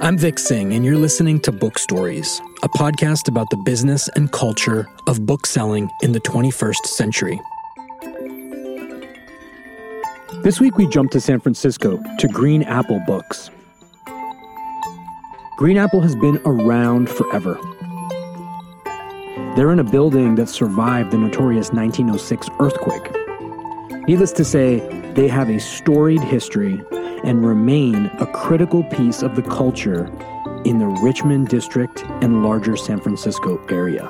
I'm 0.00 0.16
Vic 0.16 0.38
Singh, 0.38 0.72
and 0.74 0.84
you're 0.84 0.96
listening 0.96 1.40
to 1.40 1.52
Book 1.52 1.78
Stories, 1.78 2.40
a 2.62 2.68
podcast 2.68 3.28
about 3.28 3.50
the 3.50 3.56
business 3.56 4.08
and 4.14 4.30
culture 4.30 4.88
of 5.08 5.26
book 5.26 5.44
selling 5.44 5.90
in 6.02 6.12
the 6.12 6.20
21st 6.20 6.86
century. 6.86 7.40
This 10.42 10.60
week, 10.60 10.76
we 10.76 10.86
jump 10.88 11.10
to 11.12 11.20
San 11.20 11.40
Francisco 11.40 12.00
to 12.18 12.28
Green 12.28 12.62
Apple 12.62 13.00
Books. 13.06 13.50
Green 15.56 15.76
Apple 15.76 16.00
has 16.00 16.14
been 16.16 16.40
around 16.44 17.10
forever. 17.10 17.58
They're 19.56 19.72
in 19.72 19.80
a 19.80 19.84
building 19.84 20.36
that 20.36 20.48
survived 20.48 21.10
the 21.10 21.18
notorious 21.18 21.72
1906 21.72 22.48
earthquake. 22.60 23.10
Needless 24.06 24.32
to 24.32 24.44
say, 24.44 24.78
they 25.14 25.28
have 25.28 25.50
a 25.50 25.58
storied 25.58 26.22
history 26.22 26.80
and 27.24 27.46
remain 27.46 28.06
a 28.18 28.26
critical 28.26 28.82
piece 28.84 29.22
of 29.22 29.36
the 29.36 29.42
culture 29.42 30.06
in 30.64 30.78
the 30.78 30.86
Richmond 30.86 31.48
district 31.48 32.04
and 32.20 32.42
larger 32.42 32.76
San 32.76 33.00
Francisco 33.00 33.64
area. 33.68 34.08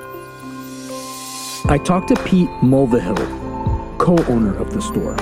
I 1.66 1.78
talked 1.84 2.09
to 2.09 2.16
Pete 2.24 2.48
Mulvihill, 2.60 3.98
co 3.98 4.16
owner 4.24 4.56
of 4.56 4.73
the 4.73 4.82
store. 4.82 5.16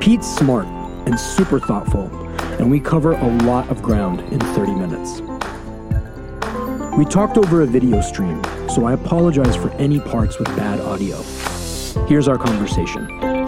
Pete's 0.00 0.28
smart 0.28 0.66
and 1.06 1.18
super 1.18 1.58
thoughtful, 1.58 2.08
and 2.58 2.70
we 2.70 2.78
cover 2.78 3.12
a 3.12 3.36
lot 3.44 3.68
of 3.70 3.82
ground 3.82 4.20
in 4.32 4.40
30 4.40 4.74
minutes. 4.74 5.20
We 6.96 7.04
talked 7.04 7.38
over 7.38 7.62
a 7.62 7.66
video 7.66 8.00
stream, 8.00 8.42
so 8.68 8.84
I 8.84 8.92
apologize 8.92 9.56
for 9.56 9.70
any 9.72 10.00
parts 10.00 10.38
with 10.38 10.48
bad 10.56 10.80
audio. 10.80 11.22
Here's 12.06 12.28
our 12.28 12.36
conversation. 12.38 13.39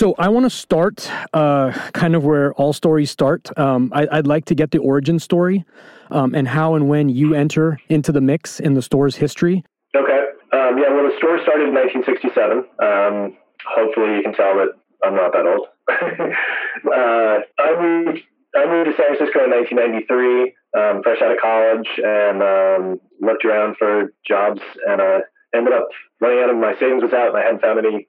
So 0.00 0.14
I 0.18 0.30
want 0.30 0.46
to 0.46 0.50
start 0.50 1.10
uh, 1.34 1.72
kind 1.92 2.14
of 2.16 2.24
where 2.24 2.54
all 2.54 2.72
stories 2.72 3.10
start. 3.10 3.50
Um, 3.58 3.92
I, 3.94 4.06
would 4.16 4.26
like 4.26 4.46
to 4.46 4.54
get 4.54 4.70
the 4.70 4.78
origin 4.78 5.18
story 5.18 5.66
um, 6.10 6.34
and 6.34 6.48
how 6.48 6.74
and 6.74 6.88
when 6.88 7.10
you 7.10 7.34
enter 7.34 7.78
into 7.90 8.10
the 8.10 8.22
mix 8.22 8.60
in 8.60 8.72
the 8.72 8.80
store's 8.80 9.16
history. 9.16 9.62
Okay. 9.94 10.20
Um, 10.54 10.78
yeah. 10.78 10.88
Well, 10.88 11.04
the 11.04 11.14
store 11.18 11.38
started 11.42 11.68
in 11.68 11.74
1967. 11.74 12.64
Um, 12.80 13.36
hopefully, 13.62 14.16
you 14.16 14.22
can 14.22 14.32
tell 14.32 14.56
that 14.56 14.72
I'm 15.04 15.16
not 15.16 15.34
that 15.34 15.44
old. 15.44 15.68
uh, 15.90 17.44
I 17.60 17.82
moved. 17.82 18.20
I 18.56 18.64
moved 18.72 18.88
to 18.88 18.96
San 18.96 19.14
Francisco 19.14 19.44
in 19.44 19.50
1993, 19.52 20.80
um, 20.80 21.02
fresh 21.02 21.20
out 21.20 21.30
of 21.30 21.36
college, 21.44 21.88
and 22.00 22.40
um, 22.40 23.00
looked 23.20 23.44
around 23.44 23.76
for 23.76 24.14
jobs, 24.26 24.62
and 24.88 24.98
uh, 24.98 25.20
ended 25.54 25.74
up 25.74 25.88
running 26.22 26.40
out 26.40 26.48
of 26.48 26.56
my 26.56 26.72
savings 26.80 27.02
was 27.02 27.12
out, 27.12 27.28
and 27.28 27.36
I 27.36 27.42
hadn't 27.42 27.60
found 27.60 27.84
any 27.84 28.08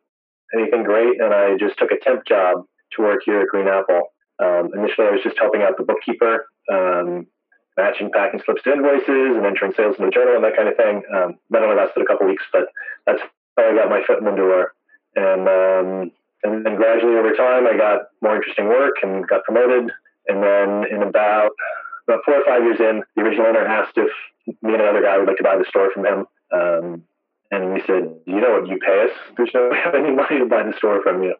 anything 0.54 0.84
great, 0.84 1.22
and 1.22 1.34
I 1.34 1.58
just 1.58 1.78
took 1.78 1.92
a 1.92 2.00
temp 2.00 2.26
job 2.26 2.66
to 2.96 3.02
work 3.02 3.22
here 3.26 3.42
at 3.42 3.48
Green 3.48 3.68
Apple. 3.68 4.14
Um, 4.40 4.72
initially, 4.74 5.08
I 5.08 5.12
was 5.12 5.22
just 5.24 5.38
helping 5.38 5.62
out 5.62 5.78
the 5.78 5.84
bookkeeper, 5.84 6.48
um, 6.72 7.28
matching 7.78 8.12
packing 8.14 8.42
slips 8.44 8.64
to 8.64 8.74
invoices 8.74 9.38
and 9.38 9.46
entering 9.46 9.74
sales 9.78 9.96
in 9.98 10.06
the 10.06 10.12
journal 10.12 10.36
and 10.36 10.44
that 10.44 10.56
kind 10.56 10.68
of 10.68 10.76
thing. 10.76 11.04
Um, 11.14 11.38
that 11.52 11.64
only 11.64 11.76
lasted 11.76 12.02
a 12.02 12.06
couple 12.06 12.28
weeks, 12.28 12.44
but 12.52 12.66
that's 13.06 13.22
how 13.58 13.70
I 13.70 13.76
got 13.76 13.90
my 13.90 14.02
foot 14.06 14.20
in 14.20 14.26
the 14.26 14.36
door. 14.36 14.74
And 15.16 15.48
um, 15.48 16.12
and 16.44 16.66
then 16.66 16.76
gradually 16.76 17.16
over 17.16 17.36
time, 17.36 17.68
I 17.68 17.78
got 17.78 18.10
more 18.22 18.36
interesting 18.36 18.68
work 18.68 18.96
and 19.04 19.28
got 19.28 19.44
promoted. 19.44 19.92
And 20.28 20.42
then 20.42 20.86
in 20.90 21.04
about 21.04 21.52
about 22.08 22.24
four 22.26 22.36
or 22.36 22.46
five 22.46 22.64
years 22.64 22.80
in, 22.80 23.04
the 23.16 23.22
original 23.22 23.48
owner 23.48 23.66
asked 23.66 23.98
if 23.98 24.10
me 24.62 24.74
and 24.74 24.82
another 24.82 25.02
guy 25.02 25.18
would 25.18 25.28
like 25.28 25.38
to 25.38 25.44
buy 25.44 25.58
the 25.58 25.66
store 25.70 25.92
from 25.94 26.06
him. 26.06 26.26
Um, 26.52 27.04
and 27.52 27.74
we 27.74 27.82
said, 27.86 28.16
you 28.26 28.40
know 28.40 28.60
what 28.60 28.68
you 28.68 28.80
pay 28.80 29.04
us? 29.04 29.18
There's 29.38 29.52
no 29.54 29.64
way 29.64 29.70
we 29.72 29.78
have 29.84 29.96
any 29.96 30.16
money 30.16 30.40
to 30.40 30.46
buy 30.46 30.64
the 30.64 30.74
store 30.78 31.02
from 31.04 31.22
you. 31.22 31.36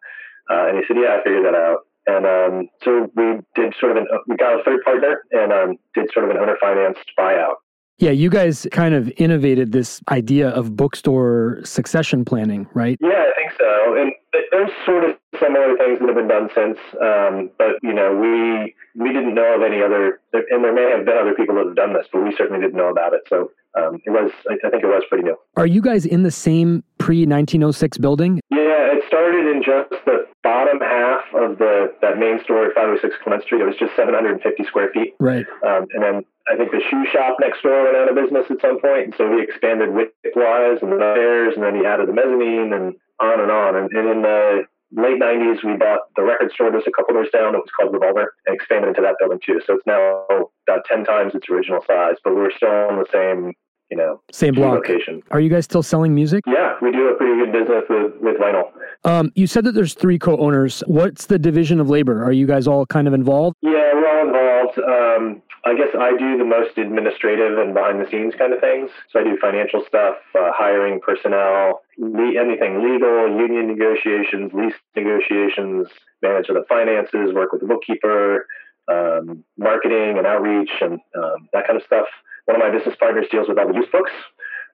Uh, 0.50 0.68
and 0.68 0.78
he 0.78 0.84
said, 0.86 0.96
yeah, 1.00 1.18
I 1.18 1.24
figured 1.24 1.46
that 1.46 1.54
out. 1.54 1.78
And 2.06 2.26
um, 2.26 2.68
so 2.82 3.10
we 3.14 3.40
did 3.54 3.74
sort 3.78 3.96
of 3.96 3.98
an, 3.98 4.06
we 4.26 4.36
got 4.36 4.60
a 4.60 4.62
third 4.64 4.82
partner 4.84 5.22
and 5.30 5.52
um, 5.52 5.76
did 5.94 6.10
sort 6.12 6.24
of 6.24 6.30
an 6.32 6.36
owner 6.36 6.56
financed 6.60 7.10
buyout. 7.18 7.54
Yeah, 7.98 8.10
you 8.10 8.30
guys 8.30 8.66
kind 8.72 8.94
of 8.94 9.12
innovated 9.16 9.70
this 9.70 10.02
idea 10.10 10.48
of 10.48 10.76
bookstore 10.76 11.60
succession 11.62 12.24
planning, 12.24 12.66
right? 12.74 12.98
Yeah, 13.00 13.10
I 13.10 13.32
think 13.36 13.52
so. 13.56 13.96
And 13.96 14.12
there's 14.50 14.70
sort 14.84 15.04
of 15.04 15.16
similar 15.38 15.76
things 15.76 16.00
that 16.00 16.08
have 16.08 16.16
been 16.16 16.26
done 16.26 16.48
since, 16.54 16.78
um, 17.00 17.50
but 17.58 17.76
you 17.82 17.92
know, 17.92 18.16
we 18.16 18.74
we 19.00 19.12
didn't 19.12 19.34
know 19.34 19.54
of 19.54 19.62
any 19.62 19.82
other, 19.82 20.20
and 20.32 20.64
there 20.64 20.74
may 20.74 20.90
have 20.90 21.04
been 21.06 21.16
other 21.16 21.34
people 21.34 21.54
that 21.56 21.66
have 21.66 21.76
done 21.76 21.92
this, 21.92 22.06
but 22.12 22.24
we 22.24 22.34
certainly 22.36 22.60
didn't 22.60 22.76
know 22.76 22.90
about 22.90 23.12
it. 23.12 23.22
So 23.28 23.52
um, 23.78 24.00
it 24.04 24.10
was, 24.10 24.30
I, 24.48 24.54
I 24.66 24.70
think, 24.70 24.82
it 24.82 24.86
was 24.86 25.02
pretty 25.08 25.24
new. 25.24 25.36
Are 25.56 25.66
you 25.66 25.80
guys 25.80 26.04
in 26.04 26.22
the 26.22 26.30
same 26.30 26.84
pre 26.98 27.26
1906 27.26 27.98
building? 27.98 28.40
Yeah, 28.50 28.92
it 28.92 29.04
started 29.06 29.46
in 29.46 29.62
just 29.62 29.90
the 30.04 30.26
bottom 30.42 30.80
half 30.80 31.24
of 31.34 31.58
the 31.58 31.94
that 32.02 32.18
main 32.18 32.42
store 32.44 32.66
at 32.66 32.74
506 32.74 33.14
Clement 33.22 33.42
Street. 33.44 33.62
It 33.62 33.66
was 33.66 33.76
just 33.76 33.94
750 33.96 34.64
square 34.64 34.90
feet. 34.92 35.14
Right. 35.20 35.46
Um, 35.64 35.86
and 35.94 36.02
then 36.02 36.24
I 36.48 36.56
think 36.56 36.72
the 36.72 36.82
shoe 36.90 37.06
shop 37.12 37.36
next 37.40 37.62
door 37.62 37.84
went 37.84 37.96
out 37.96 38.08
of 38.10 38.14
business 38.14 38.46
at 38.50 38.60
some 38.60 38.80
point, 38.80 39.12
and 39.12 39.14
so 39.16 39.30
we 39.30 39.42
expanded 39.42 39.94
width-wise 39.94 40.82
and 40.82 40.92
the 40.92 40.98
upstairs, 40.98 41.54
and 41.54 41.62
then 41.62 41.76
he 41.76 41.86
added 41.86 42.08
the 42.08 42.12
mezzanine, 42.12 42.72
and 42.72 42.94
on 43.20 43.40
and 43.40 43.50
on. 43.50 43.76
And, 43.76 43.90
and 43.92 44.08
in 44.08 44.22
the 44.22 44.66
late 44.92 45.20
90s, 45.20 45.64
we 45.64 45.76
bought 45.76 46.10
the 46.16 46.22
record 46.22 46.52
store 46.52 46.70
just 46.72 46.86
a 46.86 46.92
couple 46.92 47.14
doors 47.14 47.30
down. 47.32 47.54
It 47.54 47.58
was 47.58 47.70
called 47.78 47.94
Revolver 47.94 48.34
and 48.46 48.54
expanded 48.54 48.88
into 48.88 49.00
that 49.02 49.16
building 49.18 49.40
too. 49.44 49.60
So 49.66 49.78
it's 49.78 49.86
now 49.86 50.26
about 50.68 50.84
10 50.86 51.04
times 51.04 51.34
its 51.34 51.48
original 51.50 51.80
size, 51.86 52.16
but 52.24 52.34
we're 52.34 52.50
still 52.56 52.88
in 52.90 52.96
the 52.96 53.06
same, 53.12 53.52
you 53.90 53.96
know, 53.96 54.20
same 54.30 54.54
block 54.54 54.74
location. 54.74 55.22
Are 55.30 55.40
you 55.40 55.50
guys 55.50 55.64
still 55.64 55.82
selling 55.82 56.14
music? 56.14 56.44
Yeah, 56.46 56.74
we 56.80 56.92
do 56.92 57.08
a 57.08 57.14
pretty 57.16 57.44
good 57.44 57.52
business 57.52 57.84
with, 57.88 58.12
with 58.20 58.36
vinyl. 58.40 58.70
Um, 59.04 59.32
you 59.34 59.46
said 59.46 59.64
that 59.64 59.72
there's 59.72 59.94
three 59.94 60.18
co-owners. 60.18 60.82
What's 60.86 61.26
the 61.26 61.38
division 61.38 61.80
of 61.80 61.90
labor? 61.90 62.24
Are 62.24 62.32
you 62.32 62.46
guys 62.46 62.66
all 62.66 62.86
kind 62.86 63.08
of 63.08 63.14
involved? 63.14 63.56
Yeah, 63.62 63.92
we're 63.94 64.08
all 64.08 64.26
involved. 64.26 64.78
Um, 64.78 65.42
I 65.64 65.76
guess 65.76 65.94
I 65.98 66.16
do 66.16 66.38
the 66.38 66.44
most 66.44 66.76
administrative 66.76 67.56
and 67.58 67.72
behind 67.72 68.00
the 68.00 68.10
scenes 68.10 68.34
kind 68.36 68.52
of 68.52 68.60
things. 68.60 68.90
So 69.10 69.20
I 69.20 69.24
do 69.24 69.36
financial 69.40 69.84
stuff, 69.86 70.16
uh, 70.34 70.50
hiring 70.52 71.00
personnel, 71.00 71.82
le- 71.98 72.40
anything 72.40 72.82
legal, 72.82 73.30
union 73.38 73.68
negotiations, 73.68 74.50
lease 74.52 74.74
negotiations, 74.96 75.86
manage 76.20 76.48
the 76.48 76.64
finances, 76.68 77.32
work 77.32 77.52
with 77.52 77.60
the 77.60 77.68
bookkeeper, 77.68 78.46
um, 78.90 79.44
marketing 79.58 80.18
and 80.18 80.26
outreach, 80.26 80.70
and 80.80 81.00
um, 81.16 81.48
that 81.52 81.66
kind 81.66 81.76
of 81.76 81.84
stuff. 81.86 82.06
One 82.46 82.56
of 82.56 82.62
my 82.62 82.76
business 82.76 82.96
partners 82.98 83.26
deals 83.30 83.48
with 83.48 83.58
all 83.58 83.68
the 83.68 83.74
used 83.74 83.92
books 83.92 84.10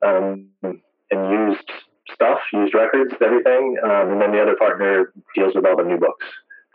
um, 0.04 0.48
and 0.62 0.80
used 1.12 1.70
stuff, 2.12 2.38
used 2.52 2.74
records, 2.74 3.12
everything. 3.22 3.76
Um, 3.84 4.12
and 4.12 4.20
then 4.20 4.32
the 4.32 4.40
other 4.40 4.56
partner 4.56 5.12
deals 5.34 5.54
with 5.54 5.66
all 5.66 5.76
the 5.76 5.84
new 5.84 5.98
books. 5.98 6.24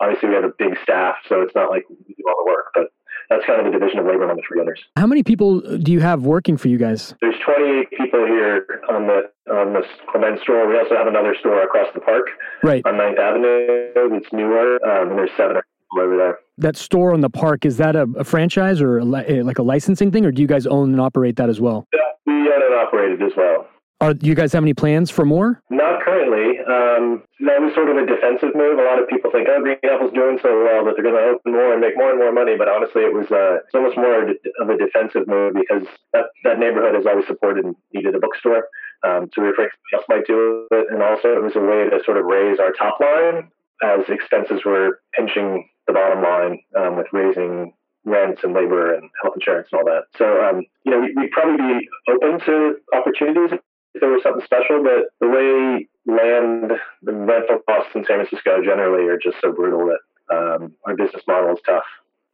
Obviously, 0.00 0.28
we 0.28 0.34
have 0.34 0.44
a 0.44 0.52
big 0.58 0.76
staff, 0.82 1.16
so 1.28 1.40
it's 1.40 1.54
not 1.54 1.70
like 1.70 1.84
we 1.88 2.14
do 2.14 2.22
all 2.28 2.44
the 2.44 2.50
work, 2.50 2.66
but 2.74 2.84
that's 3.30 3.44
kind 3.46 3.64
of 3.64 3.72
the 3.72 3.78
division 3.78 4.00
of 4.00 4.06
labor 4.06 4.24
among 4.24 4.36
the 4.36 4.42
three 4.46 4.60
owners. 4.60 4.80
How 4.96 5.06
many 5.06 5.22
people 5.22 5.60
do 5.60 5.92
you 5.92 6.00
have 6.00 6.26
working 6.26 6.56
for 6.56 6.68
you 6.68 6.78
guys? 6.78 7.14
There's 7.20 7.38
28 7.44 7.90
people 7.90 8.26
here 8.26 8.82
on 8.90 9.06
the 9.06 9.30
on 9.52 9.72
the 9.72 9.82
Clement 10.10 10.40
store. 10.42 10.68
We 10.68 10.78
also 10.78 10.96
have 10.96 11.06
another 11.06 11.34
store 11.38 11.62
across 11.62 11.88
the 11.94 12.00
park, 12.00 12.26
right 12.62 12.84
on 12.84 12.94
9th 12.94 13.18
Avenue. 13.18 14.16
It's 14.16 14.32
newer, 14.32 14.78
um, 14.84 15.10
and 15.10 15.18
there's 15.18 15.30
seven 15.36 15.56
over 16.00 16.16
there. 16.16 16.38
That 16.58 16.76
store 16.76 17.12
on 17.12 17.20
the 17.20 17.30
park 17.30 17.64
is 17.64 17.76
that 17.78 17.96
a, 17.96 18.06
a 18.16 18.24
franchise 18.24 18.80
or 18.80 18.98
a, 18.98 19.04
like 19.04 19.58
a 19.58 19.62
licensing 19.62 20.10
thing, 20.10 20.24
or 20.24 20.32
do 20.32 20.42
you 20.42 20.48
guys 20.48 20.66
own 20.66 20.92
and 20.92 21.00
operate 21.00 21.36
that 21.36 21.48
as 21.48 21.60
well? 21.60 21.86
Yeah, 21.92 22.00
we 22.26 22.32
own 22.32 22.62
and 22.62 22.74
operate 22.74 23.20
it 23.20 23.22
as 23.22 23.32
well. 23.36 23.66
Are 24.00 24.12
do 24.12 24.26
you 24.26 24.34
guys 24.34 24.52
have 24.52 24.62
any 24.64 24.74
plans 24.74 25.10
for 25.10 25.24
more? 25.24 25.62
Not 25.70 26.02
currently. 26.02 26.58
Um, 26.60 27.22
that 27.46 27.62
was 27.62 27.72
sort 27.74 27.88
of 27.88 27.96
a 27.96 28.06
defensive 28.06 28.54
move. 28.54 28.78
A 28.78 28.82
lot 28.82 28.98
of 28.98 29.08
people 29.08 29.30
think, 29.30 29.48
oh, 29.48 29.62
Green 29.62 29.78
Apple's 29.84 30.12
doing 30.12 30.38
so 30.42 30.50
well 30.50 30.84
that 30.84 30.94
they're 30.96 31.06
going 31.06 31.16
to 31.16 31.38
open 31.38 31.52
more 31.52 31.72
and 31.72 31.80
make 31.80 31.96
more 31.96 32.10
and 32.10 32.18
more 32.18 32.32
money. 32.32 32.56
But 32.58 32.68
honestly, 32.68 33.02
it 33.02 33.14
was 33.14 33.30
uh, 33.30 33.62
it's 33.64 33.74
almost 33.74 33.96
more 33.96 34.28
of 34.28 34.68
a 34.68 34.76
defensive 34.76 35.26
move 35.26 35.54
because 35.54 35.86
that, 36.12 36.26
that 36.42 36.58
neighborhood 36.58 36.94
has 36.94 37.06
always 37.06 37.26
supported 37.26 37.64
and 37.64 37.76
needed 37.94 38.14
a 38.14 38.20
bookstore. 38.20 38.66
Um, 39.06 39.30
so 39.32 39.40
we 39.40 39.48
were 39.48 39.54
afraid 39.54 39.70
somebody 39.70 39.94
else 39.94 40.08
might 40.08 40.26
do 40.26 40.66
it. 40.70 40.86
And 40.90 41.02
also, 41.02 41.28
it 41.28 41.42
was 41.42 41.54
a 41.56 41.62
way 41.62 41.88
to 41.88 42.02
sort 42.04 42.18
of 42.18 42.24
raise 42.26 42.58
our 42.58 42.72
top 42.72 42.98
line 43.00 43.48
as 43.82 44.08
expenses 44.08 44.64
were 44.64 45.00
pinching 45.14 45.68
the 45.86 45.92
bottom 45.92 46.22
line 46.22 46.60
um, 46.76 46.96
with 46.96 47.06
raising 47.12 47.74
rents 48.04 48.42
and 48.44 48.52
labor 48.52 48.94
and 48.94 49.10
health 49.22 49.34
insurance 49.36 49.68
and 49.72 49.80
all 49.80 49.86
that. 49.86 50.04
So, 50.16 50.42
um, 50.44 50.64
you 50.84 50.92
know, 50.92 51.00
we'd 51.16 51.30
probably 51.30 51.56
be 51.56 51.88
open 52.08 52.40
to 52.46 52.76
opportunities 52.92 53.50
if 53.52 54.00
there 54.00 54.10
was 54.10 54.22
something 54.22 54.44
special, 54.44 54.82
but 54.82 55.12
the 55.20 55.28
way 55.28 55.88
land, 56.06 56.72
the 57.02 57.12
rental 57.12 57.60
costs 57.66 57.94
in 57.94 58.04
San 58.04 58.18
Francisco 58.18 58.62
generally 58.62 59.08
are 59.08 59.18
just 59.18 59.36
so 59.40 59.52
brutal 59.52 59.86
that 59.86 60.34
um, 60.34 60.72
our 60.84 60.96
business 60.96 61.22
model 61.26 61.54
is 61.54 61.60
tough. 61.64 61.84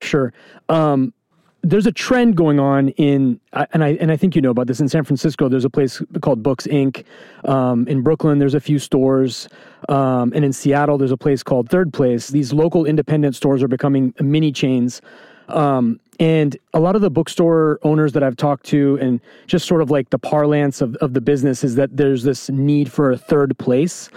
Sure. 0.03 0.33
Um, 0.69 1.13
there's 1.63 1.87
a 1.87 1.93
trend 1.93 2.37
going 2.37 2.59
on 2.59 2.89
in, 2.91 3.41
and 3.53 3.85
I 3.85 3.91
and 4.01 4.11
I 4.11 4.17
think 4.17 4.35
you 4.35 4.43
know 4.43 4.51
about 4.51 4.67
this 4.67 4.81
in 4.81 4.89
San 4.89 5.05
Francisco. 5.05 5.49
There's 5.49 5.65
a 5.65 5.71
place 5.71 6.03
called 6.21 6.43
Books 6.43 6.67
Inc. 6.67 7.05
Um, 7.45 7.87
in 7.89 8.03
Brooklyn, 8.03 8.39
there's 8.39 8.55
a 8.55 8.61
few 8.61 8.79
stores, 8.79 9.49
um, 9.89 10.33
and 10.35 10.45
in 10.45 10.53
Seattle, 10.53 10.99
there's 10.99 11.13
a 11.13 11.17
place 11.17 11.43
called 11.43 11.69
Third 11.69 11.93
Place. 11.93 12.29
These 12.29 12.53
local 12.53 12.87
independent 12.87 13.37
stores 13.37 13.63
are 13.63 13.69
becoming 13.69 14.15
mini 14.21 14.53
chains. 14.53 15.03
Um, 15.49 16.01
And 16.21 16.57
a 16.75 16.81
lot 16.81 16.97
of 16.97 17.03
the 17.03 17.11
bookstore 17.11 17.79
owners 17.83 18.13
that 18.13 18.23
I've 18.23 18.37
talked 18.37 18.67
to, 18.67 18.99
and 19.01 19.21
just 19.47 19.67
sort 19.67 19.81
of 19.81 19.91
like 19.91 20.11
the 20.11 20.19
parlance 20.19 20.83
of, 20.83 20.95
of 20.97 21.15
the 21.15 21.21
business, 21.21 21.65
is 21.65 21.77
that 21.77 21.97
there's 21.97 22.23
this 22.25 22.51
need 22.51 22.93
for 22.93 23.11
a 23.11 23.17
third 23.17 23.57
place. 23.57 24.11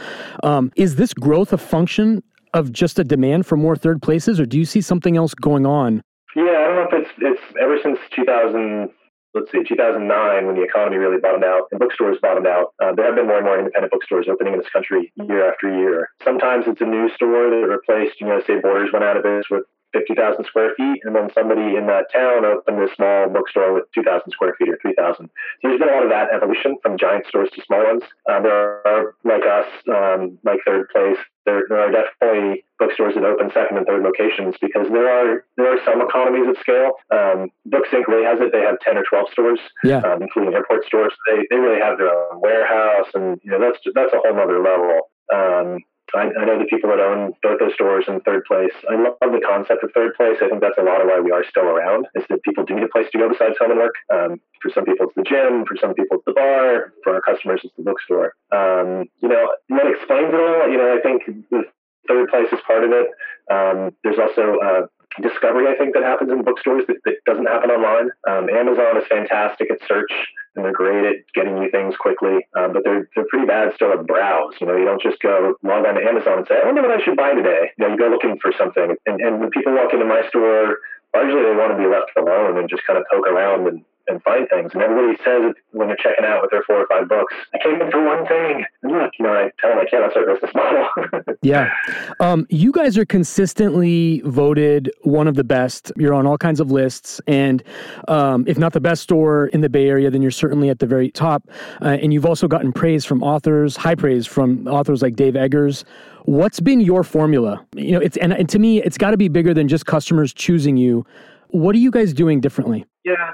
Um, 0.44 0.72
is 0.75 0.96
this 0.96 1.13
growth 1.13 1.54
a 1.54 1.57
function 1.57 2.22
of 2.54 2.72
just 2.72 3.00
a 3.00 3.04
demand 3.04 3.46
for 3.46 3.57
more 3.57 3.78
third 3.78 4.01
places, 4.01 4.39
or 4.39 4.46
do 4.46 4.57
you 4.57 4.66
see 4.66 4.81
something 4.81 5.16
else 5.18 5.34
going 5.34 5.66
on? 5.66 6.04
Yeah, 6.36 6.44
I 6.44 6.68
don't 6.68 6.76
know 6.76 6.88
if 6.92 7.06
it's 7.06 7.12
it's 7.20 7.42
ever 7.60 7.78
since 7.82 8.00
2000 8.16 8.90
let's 9.34 9.52
see, 9.52 9.64
2009, 9.64 10.46
when 10.46 10.56
the 10.56 10.62
economy 10.62 10.98
really 10.98 11.20
bottomed 11.20 11.44
out 11.44 11.68
and 11.72 11.80
bookstores 11.80 12.18
bottomed 12.22 12.48
out, 12.48 12.74
uh, 12.82 12.94
there 12.94 13.06
have 13.06 13.16
been 13.16 13.28
more 13.28 13.38
and 13.38 13.46
more 13.46 13.58
independent 13.58 13.92
bookstores 13.92 14.28
opening 14.30 14.54
in 14.54 14.60
this 14.60 14.70
country 14.70 15.12
year 15.16 15.50
after 15.50 15.74
year. 15.76 16.10
Sometimes 16.24 16.66
it's 16.68 16.82
a 16.82 16.86
new 16.86 17.10
store 17.16 17.50
that 17.50 17.68
replaced, 17.68 18.22
you 18.22 18.28
know, 18.28 18.42
say 18.46 18.60
Borders 18.62 18.92
went 18.94 19.04
out 19.04 19.18
of 19.18 19.24
business 19.24 19.50
with 19.50 19.64
50,000 19.94 20.46
square 20.46 20.74
feet, 20.76 21.02
and 21.04 21.16
then 21.16 21.30
somebody 21.34 21.78
in 21.78 21.86
that 21.86 22.12
town 22.12 22.46
opened 22.46 22.82
a 22.82 22.94
small 22.96 23.30
bookstore 23.30 23.74
with 23.74 23.86
2,000 23.94 24.32
square 24.32 24.56
feet 24.58 24.70
or 24.70 24.78
3,000. 24.82 25.30
So 25.62 25.68
there's 25.68 25.80
been 25.80 25.90
a 25.90 25.94
lot 25.94 26.04
of 26.04 26.10
that 26.10 26.34
evolution 26.34 26.78
from 26.82 26.98
giant 26.98 27.28
stores 27.28 27.50
to 27.54 27.62
small 27.62 27.84
ones. 27.84 28.04
Uh, 28.28 28.42
there 28.42 28.88
are, 28.88 29.16
like 29.24 29.44
us, 29.46 29.68
um, 29.90 30.38
like 30.44 30.60
Third 30.66 30.90
Place, 30.90 31.18
there, 31.45 31.63
there, 31.69 31.80
are 31.80 31.92
definitely 31.92 32.63
bookstores 32.80 33.16
that 33.16 33.24
open 33.24 33.50
second 33.54 33.78
and 33.78 33.86
third 33.86 34.04
locations 34.04 34.56
because 34.62 34.88
there 34.90 35.10
are 35.10 35.45
there 35.57 35.74
are 35.74 35.80
some 35.86 36.01
economies 36.01 36.48
of 36.48 36.57
scale. 36.60 36.94
Um, 37.12 37.50
Books 37.66 37.90
Inc. 37.92 38.07
really 38.07 38.25
has 38.25 38.40
it. 38.40 38.51
They 38.51 38.62
have 38.62 38.80
10 38.80 38.98
or 38.98 39.04
12 39.04 39.28
stores, 39.31 39.60
yeah. 39.84 40.00
um, 40.00 40.22
including 40.22 40.54
airport 40.54 40.86
stores. 40.86 41.13
They, 41.28 41.48
they 41.50 41.57
really 41.57 41.81
have 41.81 41.98
their 41.98 42.10
own 42.10 42.40
warehouse, 42.42 43.07
and 43.13 43.40
you 43.44 43.51
know 43.51 43.60
that's 43.60 43.80
that's 43.94 44.13
a 44.13 44.19
whole 44.24 44.40
other 44.40 44.62
level. 44.62 45.10
Um, 45.34 45.80
I, 46.15 46.30
I, 46.39 46.45
know 46.45 46.60
the 46.60 46.65
people 46.65 46.89
that 46.89 47.00
own 47.00 47.33
both 47.42 47.60
those 47.60 47.74
stores 47.74 48.06
in 48.07 48.21
third 48.21 48.45
place. 48.45 48.74
I 48.89 48.95
love 48.95 49.18
the 49.19 49.42
concept 49.42 49.83
of 49.83 49.92
third 49.94 50.13
place. 50.15 50.38
I 50.42 50.50
think 50.50 50.62
that's 50.62 50.77
a 50.77 50.83
lot 50.83 51.01
of 51.01 51.07
why 51.07 51.19
we 51.19 51.31
are 51.31 51.44
still 51.50 51.65
around 51.65 52.07
is 52.15 52.24
that 52.30 52.44
people 52.44 52.63
do 52.63 52.75
need 52.75 52.83
a 52.83 52.89
place 52.89 53.07
to 53.12 53.18
go 53.18 53.30
besides 53.30 53.56
home 53.60 53.71
and 53.71 53.80
work. 53.80 53.95
Um, 54.13 54.42
for 54.62 54.69
some 54.69 54.86
people, 54.86 55.07
it's 55.07 55.15
the 55.15 55.24
gym. 55.24 55.65
For 55.65 55.75
some 55.75 55.94
people, 55.94 56.18
it's 56.18 56.25
the 56.25 56.33
bar. 56.33 56.94
For 57.04 57.15
our 57.15 57.21
customers, 57.21 57.62
it's 57.63 57.74
the 57.77 57.83
bookstore. 57.83 58.33
Um, 58.51 59.10
you 59.21 59.30
know, 59.30 59.50
that 59.69 59.88
explains 59.88 60.30
it 60.33 60.39
all. 60.39 60.69
You 60.69 60.77
know, 60.77 60.95
I 60.95 61.01
think 61.01 61.25
the 61.50 61.63
third 62.07 62.30
place 62.30 62.51
is 62.51 62.60
part 62.65 62.83
of 62.83 62.92
it. 62.92 63.07
Um, 63.50 63.95
there's 64.04 64.19
also 64.19 64.60
uh, 64.62 64.86
discovery, 65.21 65.68
I 65.68 65.75
think, 65.77 65.94
that 65.94 66.04
happens 66.04 66.31
in 66.31 66.44
bookstores 66.44 66.86
that, 66.88 66.98
that 67.06 67.15
doesn't 67.25 67.45
happen 67.45 67.71
online. 67.71 68.10
Um, 68.30 68.50
Amazon 68.50 68.98
is 68.98 69.07
fantastic 69.10 69.71
at 69.71 69.80
search 69.88 70.12
and 70.56 70.66
they're 70.66 70.74
great 70.74 71.06
at 71.06 71.16
getting 71.34 71.58
you 71.58 71.70
things 71.72 71.96
quickly, 71.98 72.46
um, 72.56 72.74
but 72.74 72.84
they're 72.84 73.10
they're 73.16 73.26
pretty 73.30 73.48
bad 73.48 73.74
still 73.76 73.92
at 73.92 74.06
browse. 74.06 74.54
You 74.60 74.68
know, 74.68 74.76
you 74.78 74.86
don't 74.86 75.02
just 75.02 75.20
go 75.20 75.56
log 75.64 75.86
on 75.86 75.96
to 75.96 76.02
Amazon 76.02 76.40
and 76.40 76.48
say, 76.48 76.56
I 76.62 76.66
wonder 76.66 76.82
what 76.82 76.92
I 76.92 77.04
should 77.04 77.18
buy 77.18 77.34
today. 77.34 77.72
You 77.78 77.86
know, 77.86 77.92
you 77.94 77.98
go 77.98 78.10
looking 78.10 78.38
for 78.42 78.52
something, 78.58 78.96
and 79.06 79.22
and 79.22 79.40
when 79.40 79.50
people 79.50 79.74
walk 79.74 79.94
into 79.94 80.06
my 80.06 80.22
store, 80.30 80.80
largely 81.14 81.42
they 81.42 81.56
want 81.56 81.72
to 81.72 81.78
be 81.78 81.90
left 81.90 82.12
alone 82.18 82.58
and 82.58 82.70
just 82.70 82.84
kind 82.86 82.98
of 82.98 83.06
poke 83.12 83.28
around 83.28 83.68
and 83.68 83.86
and 84.08 84.22
find 84.24 84.48
things. 84.50 84.72
And 84.74 84.82
everybody 84.82 85.18
says 85.24 85.54
when 85.72 85.88
they're 85.88 85.98
checking 85.98 86.26
out 86.26 86.42
with 86.42 86.52
their 86.52 86.64
four 86.64 86.78
or 86.78 86.88
five 86.88 87.08
books, 87.08 87.34
I 87.54 87.58
came 87.64 87.82
in 87.82 87.92
for 87.92 88.04
one 88.04 88.26
thing. 88.28 88.66
And 88.82 88.92
look, 88.92 89.12
you 89.18 89.26
know, 89.26 89.34
I 89.34 89.52
tell 89.60 89.72
them 89.72 89.80
I 89.80 89.86
can't, 89.86 90.04
that's 90.04 90.16
our 90.16 90.34
business 90.34 90.52
model. 90.54 91.38
yeah. 91.42 91.74
Um, 92.20 92.46
you 92.50 92.72
guys 92.72 92.98
are 92.98 93.06
consistently 93.06 94.22
voted 94.26 94.92
one 95.02 95.28
of 95.28 95.36
the 95.36 95.44
best. 95.44 95.92
You're 95.98 96.14
on 96.14 96.28
all 96.28 96.38
kinds 96.38 96.60
of 96.60 96.72
lists. 96.72 97.22
And 97.28 97.64
um, 98.08 98.46
if 98.48 98.58
not 98.58 98.74
the 98.74 98.82
best 98.82 99.04
store 99.04 99.48
in 99.48 99.62
the 99.62 99.70
Bay 99.70 99.88
Area, 99.88 100.10
then 100.10 100.22
you're 100.22 100.32
certainly 100.32 100.70
at 100.70 100.80
the 100.80 100.88
very 100.88 101.12
top. 101.12 101.50
Uh, 101.82 101.98
and 102.02 102.14
you've 102.14 102.26
also 102.26 102.48
gotten 102.48 102.74
praise 102.74 103.06
from 103.06 103.24
authors, 103.24 103.76
high 103.76 103.96
praise 103.96 104.28
from 104.28 104.68
authors 104.68 105.02
like 105.02 105.16
Dave 105.16 105.36
Eggers. 105.36 105.86
What's 106.26 106.60
been 106.60 106.80
your 106.80 107.04
formula? 107.04 107.66
You 107.76 107.94
know, 107.94 108.00
it's 108.00 108.16
and, 108.18 108.32
and 108.34 108.48
to 108.50 108.60
me, 108.60 108.82
it's 108.82 108.98
got 108.98 109.12
to 109.12 109.18
be 109.18 109.28
bigger 109.28 109.54
than 109.54 109.68
just 109.68 109.86
customers 109.86 110.34
choosing 110.34 110.78
you. 110.78 111.06
What 111.50 111.76
are 111.76 111.80
you 111.80 111.92
guys 111.92 112.14
doing 112.14 112.40
differently? 112.40 112.86
Yeah, 113.04 113.34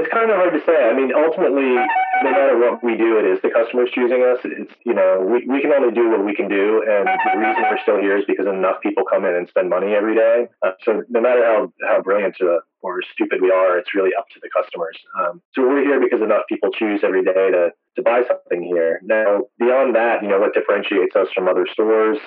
it's 0.00 0.12
kind 0.12 0.30
of 0.30 0.36
hard 0.36 0.52
to 0.52 0.62
say. 0.64 0.76
I 0.76 0.94
mean, 0.94 1.12
ultimately, 1.14 1.74
no 2.22 2.30
matter 2.30 2.58
what 2.58 2.82
we 2.82 2.96
do, 2.96 3.18
it 3.18 3.26
is 3.26 3.40
the 3.42 3.50
customers 3.50 3.90
choosing 3.94 4.22
us. 4.22 4.40
It's 4.44 4.72
you 4.84 4.94
know 4.94 5.20
we, 5.20 5.46
we 5.46 5.60
can 5.60 5.72
only 5.72 5.92
do 5.92 6.10
what 6.10 6.24
we 6.24 6.34
can 6.34 6.48
do, 6.48 6.82
and 6.86 7.08
the 7.08 7.38
reason 7.38 7.62
we're 7.68 7.82
still 7.82 8.00
here 8.00 8.16
is 8.16 8.24
because 8.26 8.46
enough 8.46 8.80
people 8.82 9.04
come 9.04 9.24
in 9.24 9.34
and 9.34 9.48
spend 9.48 9.68
money 9.68 9.94
every 9.94 10.14
day. 10.14 10.48
Uh, 10.62 10.72
so 10.84 11.02
no 11.08 11.20
matter 11.20 11.44
how 11.44 11.72
how 11.86 12.02
brilliant 12.02 12.36
or, 12.40 12.60
or 12.80 13.00
stupid 13.12 13.40
we 13.40 13.50
are, 13.50 13.78
it's 13.78 13.94
really 13.94 14.14
up 14.18 14.26
to 14.34 14.40
the 14.40 14.50
customers. 14.50 14.96
Um, 15.18 15.42
so 15.54 15.62
we're 15.62 15.84
here 15.84 16.00
because 16.00 16.22
enough 16.22 16.44
people 16.48 16.70
choose 16.70 17.00
every 17.02 17.24
day 17.24 17.50
to 17.50 17.70
to 17.96 18.02
buy 18.02 18.22
something 18.28 18.62
here. 18.62 19.00
Now 19.04 19.42
beyond 19.58 19.94
that, 19.96 20.22
you 20.22 20.28
know 20.28 20.40
what 20.40 20.54
differentiates 20.54 21.16
us 21.16 21.28
from 21.34 21.48
other 21.48 21.66
stores 21.72 22.18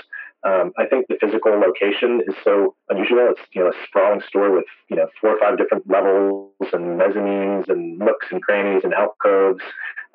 um, 0.44 0.72
I 0.78 0.86
think 0.86 1.08
the 1.08 1.18
physical 1.20 1.52
location 1.60 2.22
is 2.28 2.36
so 2.44 2.76
unusual. 2.90 3.28
It's 3.32 3.42
you 3.52 3.62
know 3.62 3.70
a 3.70 3.74
sprawling 3.86 4.22
store 4.28 4.52
with 4.52 4.66
you 4.90 4.96
know 4.96 5.08
four 5.20 5.32
or 5.32 5.40
five 5.40 5.58
different 5.58 5.90
levels 5.90 6.52
and 6.72 7.00
mezzanines 7.00 7.68
and 7.68 8.00
nooks 8.00 8.28
and 8.32 8.42
crannies 8.42 8.84
and 8.84 8.94
alcoves. 8.94 9.62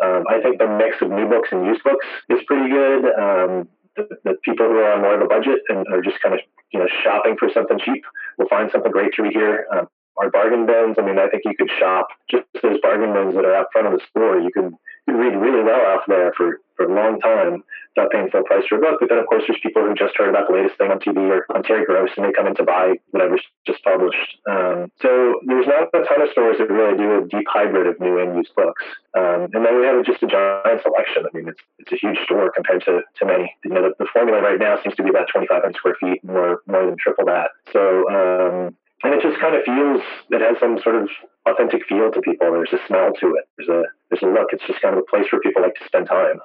Um, 0.03 0.25
I 0.29 0.41
think 0.41 0.59
the 0.59 0.69
mix 0.69 0.97
of 1.03 1.11
new 1.11 1.29
books 1.29 1.51
and 1.53 1.67
used 1.67 1.85
books 1.85 2.07
is 2.31 2.41
pretty 2.47 2.71
good. 2.71 3.05
Um, 3.05 3.69
the, 3.97 4.09
the, 4.25 4.35
people 4.43 4.67
who 4.67 4.79
are 4.79 4.95
on 4.95 5.03
more 5.03 5.15
of 5.15 5.23
a 5.23 5.29
budget 5.29 5.61
and 5.69 5.87
are 5.93 6.03
just 6.03 6.21
kind 6.21 6.35
of 6.35 6.41
you 6.73 6.81
know 6.81 6.89
shopping 7.03 7.37
for 7.39 7.51
something 7.53 7.79
cheap 7.79 8.05
will 8.39 8.49
find 8.49 8.71
something 8.73 8.91
great 8.91 9.13
to 9.15 9.23
read 9.23 9.35
here. 9.35 9.67
Um, 9.73 9.89
our 10.17 10.31
bargain 10.31 10.65
bins. 10.65 10.97
I 10.99 11.03
mean, 11.03 11.19
I 11.19 11.29
think 11.29 11.43
you 11.45 11.55
could 11.57 11.71
shop 11.79 12.09
just 12.31 12.47
those 12.63 12.81
bargain 12.81 13.13
bins 13.13 13.35
that 13.35 13.45
are 13.45 13.55
out 13.55 13.67
front 13.73 13.89
of 13.89 13.93
the 13.93 14.01
store. 14.11 14.39
You 14.39 14.51
can 14.51 14.79
you 15.07 15.17
read 15.17 15.37
really 15.37 15.63
well 15.63 15.81
out 15.87 16.03
there 16.09 16.33
for, 16.37 16.61
for 16.77 16.87
a 16.87 16.95
long 16.95 17.21
time, 17.21 17.63
not 17.97 18.11
paying 18.11 18.31
full 18.31 18.45
price 18.45 18.65
for 18.69 18.79
a 18.79 18.81
book. 18.81 18.99
But 19.01 19.09
then, 19.09 19.19
of 19.19 19.27
course, 19.27 19.45
there's 19.47 19.61
people 19.63 19.83
who 19.83 19.95
just 19.95 20.17
heard 20.17 20.29
about 20.29 20.49
the 20.49 20.55
latest 20.55 20.79
thing 20.79 20.91
on 20.91 20.99
TV 20.99 21.19
or 21.31 21.47
on 21.55 21.63
Terry 21.63 21.85
Gross 21.85 22.11
and 22.17 22.25
they 22.25 22.33
come 22.33 22.47
in 22.47 22.55
to 22.57 22.65
buy 22.65 22.95
whatever's 23.11 23.43
just 23.67 23.83
published. 23.85 24.39
Um, 24.49 24.91
so 25.01 25.41
there's 25.47 25.67
not 25.67 25.89
a 25.95 26.05
ton 26.07 26.23
of 26.23 26.31
stores 26.33 26.59
that 26.59 26.71
really 26.71 26.97
do 26.97 27.23
a 27.23 27.29
deep 27.29 27.47
hybrid 27.49 27.87
of 27.87 28.01
new 28.01 28.19
and 28.19 28.37
used 28.37 28.55
books. 28.55 28.83
Um, 29.17 29.49
and 29.55 29.65
then 29.65 29.79
we 29.79 29.87
have 29.87 30.05
just 30.05 30.23
a 30.23 30.27
giant 30.27 30.83
selection. 30.83 31.25
I 31.27 31.31
mean, 31.37 31.49
it's 31.49 31.61
it's 31.79 31.93
a 31.93 31.97
huge 31.97 32.19
store 32.25 32.51
compared 32.51 32.85
to, 32.85 33.03
to 33.03 33.23
many. 33.27 33.55
You 33.65 33.71
know, 33.71 33.83
the, 33.83 34.05
the 34.05 34.11
formula 34.13 34.43
right 34.43 34.59
now 34.59 34.81
seems 34.83 34.97
to 34.97 35.03
be 35.03 35.11
about 35.11 35.29
2,500 35.33 35.77
square 35.77 35.97
feet, 36.01 36.25
more 36.25 36.63
more 36.67 36.87
than 36.87 36.97
triple 36.99 37.27
that. 37.27 37.51
So 37.73 38.09
um, 38.11 38.77
and 39.05 39.13
it 39.13 39.23
just 39.23 39.39
kind 39.39 39.55
of 39.55 39.63
feels 39.65 40.03
it 40.31 40.41
has 40.41 40.57
some 40.59 40.81
sort 40.83 40.97
of 40.97 41.09
authentic 41.47 41.85
feel 41.87 42.11
to 42.11 42.21
people. 42.21 42.51
There's 42.53 42.73
a 42.73 42.81
smell 42.89 43.13
to 43.21 43.37
it. 43.37 43.45
There's 43.57 43.69
a 43.69 43.83
there's 44.11 44.23
a 44.23 44.33
look. 44.33 44.49
It's 44.53 44.65
just 44.67 44.81
kind 44.81 44.95
of 44.95 45.05
a 45.05 45.11
place 45.11 45.27
where 45.31 45.41
people 45.41 45.63
like 45.63 45.75
to 45.75 45.85
spend 45.85 46.09
time. 46.09 46.41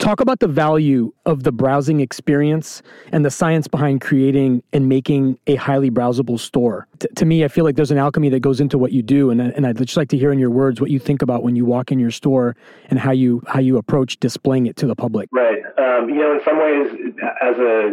Talk 0.00 0.20
about 0.22 0.40
the 0.40 0.48
value 0.48 1.12
of 1.26 1.42
the 1.42 1.52
browsing 1.52 2.00
experience 2.00 2.82
and 3.12 3.22
the 3.22 3.30
science 3.30 3.68
behind 3.68 4.00
creating 4.00 4.62
and 4.72 4.88
making 4.88 5.38
a 5.46 5.56
highly 5.56 5.90
browsable 5.90 6.40
store. 6.40 6.88
T- 7.00 7.08
to 7.16 7.26
me, 7.26 7.44
I 7.44 7.48
feel 7.48 7.66
like 7.66 7.76
there's 7.76 7.90
an 7.90 7.98
alchemy 7.98 8.30
that 8.30 8.40
goes 8.40 8.62
into 8.62 8.78
what 8.78 8.92
you 8.92 9.02
do, 9.02 9.28
and, 9.28 9.42
and 9.42 9.66
I'd 9.66 9.76
just 9.76 9.98
like 9.98 10.08
to 10.08 10.16
hear 10.16 10.32
in 10.32 10.38
your 10.38 10.48
words 10.48 10.80
what 10.80 10.90
you 10.90 10.98
think 10.98 11.20
about 11.20 11.42
when 11.42 11.54
you 11.54 11.66
walk 11.66 11.92
in 11.92 11.98
your 11.98 12.10
store 12.10 12.56
and 12.88 12.98
how 12.98 13.10
you 13.10 13.42
how 13.46 13.60
you 13.60 13.76
approach 13.76 14.18
displaying 14.18 14.64
it 14.64 14.76
to 14.76 14.86
the 14.86 14.96
public. 14.96 15.28
Right. 15.32 15.62
Um, 15.76 16.08
you 16.08 16.16
know, 16.16 16.32
in 16.32 16.40
some 16.46 16.58
ways, 16.58 17.14
as 17.42 17.58
a 17.58 17.92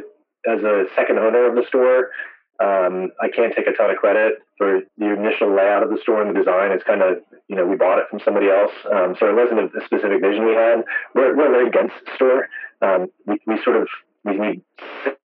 as 0.49 0.63
a 0.63 0.85
second 0.95 1.19
owner 1.19 1.49
of 1.49 1.55
the 1.55 1.65
store, 1.67 2.11
um, 2.59 3.11
I 3.21 3.29
can't 3.29 3.53
take 3.55 3.67
a 3.67 3.73
ton 3.73 3.91
of 3.91 3.97
credit 3.97 4.41
for 4.57 4.81
the 4.97 5.13
initial 5.13 5.53
layout 5.53 5.83
of 5.83 5.89
the 5.89 5.99
store 6.01 6.21
and 6.21 6.35
the 6.35 6.39
design. 6.39 6.71
It's 6.71 6.83
kind 6.83 7.01
of, 7.01 7.21
you 7.47 7.55
know, 7.55 7.65
we 7.65 7.75
bought 7.75 7.99
it 7.99 8.09
from 8.09 8.19
somebody 8.25 8.49
else. 8.49 8.73
Um, 8.89 9.15
so 9.19 9.29
it 9.29 9.35
wasn't 9.35 9.61
a, 9.61 9.85
specific 9.85 10.21
vision 10.21 10.45
we 10.45 10.53
had. 10.53 10.83
We're, 11.13 11.37
we're 11.37 11.51
very 11.51 11.69
dense 11.69 11.93
store. 12.15 12.49
Um, 12.81 13.07
we, 13.25 13.37
we 13.45 13.61
sort 13.63 13.77
of, 13.77 13.87
we 14.25 14.37
need 14.37 14.61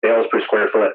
sales 0.03 0.27
per 0.31 0.41
square 0.45 0.69
foot 0.71 0.93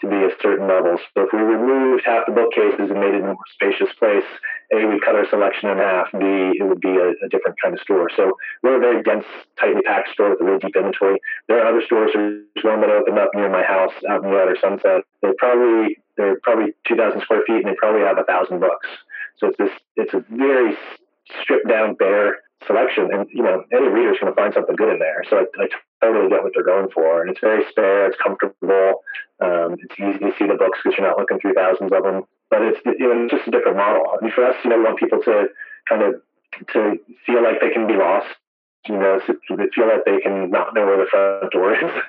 to 0.00 0.08
be 0.08 0.16
a 0.16 0.30
certain 0.42 0.66
level. 0.66 0.98
So 1.14 1.22
if 1.22 1.32
we 1.32 1.38
removed 1.38 2.02
half 2.04 2.26
the 2.26 2.32
bookcases 2.32 2.90
and 2.90 2.98
made 2.98 3.14
it 3.14 3.22
a 3.22 3.26
more 3.26 3.36
spacious 3.54 3.94
place, 3.98 4.26
A, 4.72 4.86
we'd 4.86 5.02
cut 5.02 5.16
our 5.16 5.28
selection 5.28 5.68
in 5.68 5.78
half. 5.78 6.12
B, 6.12 6.18
it 6.58 6.62
would 6.62 6.80
be 6.80 6.94
a, 6.94 7.10
a, 7.24 7.28
different 7.28 7.60
kind 7.60 7.74
of 7.74 7.80
store. 7.80 8.08
So 8.14 8.38
we're 8.62 8.76
a 8.76 8.80
very 8.80 9.02
dense, 9.02 9.24
tightly 9.58 9.82
packed 9.82 10.10
store 10.12 10.30
with 10.30 10.40
a 10.40 10.44
really 10.44 10.58
deep 10.58 10.76
inventory. 10.76 11.18
There 11.48 11.58
are 11.58 11.68
other 11.68 11.82
stores. 11.84 12.10
There's 12.14 12.64
one 12.64 12.80
that 12.80 12.90
opened 12.90 13.18
up 13.18 13.30
near 13.34 13.50
my 13.50 13.64
house 13.64 13.92
out 14.08 14.22
in 14.22 14.30
the 14.30 14.36
outer 14.36 14.56
sunset. 14.60 15.02
They're 15.22 15.34
probably 15.38 15.98
they're 16.16 16.38
probably 16.42 16.74
2,000 16.86 17.20
square 17.22 17.42
feet 17.46 17.64
and 17.64 17.66
they 17.66 17.76
probably 17.76 18.02
have 18.02 18.18
a 18.18 18.24
thousand 18.24 18.60
books. 18.60 18.86
So 19.38 19.48
it's 19.48 19.58
this 19.58 19.70
it's 19.96 20.14
a 20.14 20.24
very 20.30 20.76
stripped 21.42 21.68
down, 21.68 21.94
bare 21.94 22.38
selection, 22.66 23.08
and 23.12 23.26
you 23.30 23.42
know 23.42 23.64
any 23.72 23.88
reader 23.88 24.12
is 24.12 24.20
going 24.20 24.32
to 24.32 24.36
find 24.36 24.52
something 24.52 24.76
good 24.76 24.92
in 24.92 24.98
there. 24.98 25.24
So 25.28 25.38
I, 25.38 25.62
I 25.62 25.68
totally 26.04 26.28
get 26.28 26.42
what 26.42 26.52
they're 26.54 26.64
going 26.64 26.90
for, 26.90 27.22
and 27.22 27.30
it's 27.30 27.40
very 27.40 27.64
spare, 27.70 28.06
it's 28.06 28.20
comfortable, 28.22 29.02
um, 29.40 29.76
it's 29.80 29.96
easy 29.98 30.18
to 30.18 30.32
see 30.38 30.46
the 30.46 30.54
books 30.54 30.78
because 30.82 30.98
you're 30.98 31.06
not 31.06 31.18
looking 31.18 31.40
through 31.40 31.54
thousands 31.54 31.90
of 31.92 32.02
them. 32.02 32.24
But 32.50 32.62
it's 32.62 32.80
you 32.84 33.08
know 33.08 33.28
just 33.28 33.46
a 33.46 33.50
different 33.50 33.76
model. 33.76 34.04
I 34.10 34.22
mean, 34.22 34.32
for 34.32 34.44
us, 34.44 34.56
you 34.64 34.70
know, 34.70 34.78
we 34.78 34.84
want 34.84 34.98
people 34.98 35.20
to 35.22 35.46
kind 35.88 36.02
of 36.02 36.20
to 36.72 36.98
feel 37.24 37.42
like 37.42 37.60
they 37.60 37.70
can 37.70 37.86
be 37.86 37.94
lost. 37.94 38.28
You 38.88 38.96
know, 38.96 39.20
to, 39.26 39.34
feel 39.74 39.88
like 39.88 40.04
they 40.06 40.20
can 40.20 40.50
not 40.50 40.74
know 40.74 40.86
where 40.86 40.96
the 40.96 41.06
front 41.10 41.52
door 41.52 41.74
is 41.74 41.92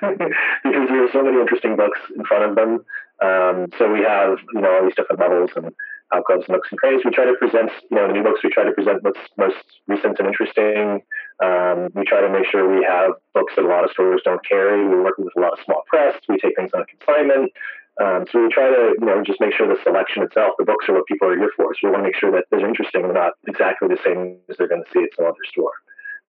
because 0.64 0.88
there 0.88 1.04
are 1.04 1.12
so 1.12 1.22
many 1.22 1.38
interesting 1.38 1.76
books 1.76 2.00
in 2.16 2.24
front 2.24 2.48
of 2.48 2.56
them. 2.56 2.84
Um, 3.22 3.68
so 3.78 3.92
we 3.92 4.00
have 4.00 4.38
you 4.54 4.60
know 4.60 4.76
all 4.76 4.84
these 4.84 4.96
different 4.96 5.20
levels 5.20 5.50
and 5.54 5.72
alcoves, 6.12 6.48
nooks, 6.48 6.68
and 6.70 6.78
crannies. 6.78 7.02
We 7.04 7.10
try 7.10 7.24
to 7.24 7.34
present, 7.34 7.70
you 7.90 7.96
know, 7.96 8.06
the 8.06 8.12
new 8.12 8.22
books. 8.22 8.40
We 8.44 8.50
try 8.50 8.64
to 8.64 8.72
present 8.72 9.02
what's 9.02 9.20
most 9.36 9.56
recent 9.86 10.18
and 10.18 10.28
interesting. 10.28 11.02
Um, 11.42 11.88
we 11.94 12.04
try 12.04 12.20
to 12.20 12.28
make 12.28 12.46
sure 12.46 12.68
we 12.68 12.84
have 12.84 13.12
books 13.34 13.54
that 13.56 13.64
a 13.64 13.68
lot 13.68 13.84
of 13.84 13.90
stores 13.90 14.20
don't 14.24 14.44
carry. 14.46 14.86
We 14.86 15.00
work 15.00 15.18
with 15.18 15.32
a 15.36 15.40
lot 15.40 15.52
of 15.52 15.58
small 15.64 15.82
press. 15.86 16.16
We 16.28 16.38
take 16.38 16.56
things 16.56 16.70
on 16.74 16.84
consignment. 16.84 17.52
Um, 18.00 18.24
so 18.32 18.42
we 18.42 18.48
try 18.48 18.68
to, 18.68 18.94
you 18.98 19.06
know, 19.06 19.22
just 19.22 19.40
make 19.40 19.52
sure 19.54 19.68
the 19.68 19.80
selection 19.82 20.22
itself, 20.22 20.54
the 20.58 20.64
books 20.64 20.88
are 20.88 20.94
what 20.94 21.06
people 21.06 21.28
are 21.28 21.36
here 21.36 21.50
for. 21.56 21.74
So 21.74 21.88
we 21.88 21.90
want 21.90 22.04
to 22.04 22.08
make 22.08 22.16
sure 22.16 22.32
that 22.32 22.44
they're 22.50 22.66
interesting 22.66 23.04
and 23.04 23.14
not 23.14 23.32
exactly 23.46 23.88
the 23.88 23.98
same 24.02 24.38
as 24.48 24.56
they're 24.56 24.68
going 24.68 24.82
to 24.84 24.90
see 24.92 25.04
at 25.04 25.10
some 25.16 25.26
other 25.26 25.44
store. 25.50 25.72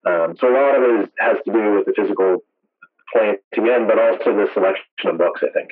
Um, 0.06 0.36
so 0.40 0.50
a 0.50 0.56
lot 0.56 0.76
of 0.76 0.84
it 0.84 1.04
is, 1.04 1.10
has 1.20 1.38
to 1.46 1.54
do 1.54 1.74
with 1.76 1.86
the 1.86 1.94
physical 1.96 2.38
planting 3.14 3.68
in, 3.68 3.88
but 3.88 4.00
also 4.00 4.36
the 4.36 4.48
selection 4.54 4.86
of 5.06 5.18
books, 5.20 5.42
I 5.44 5.52
think. 5.52 5.72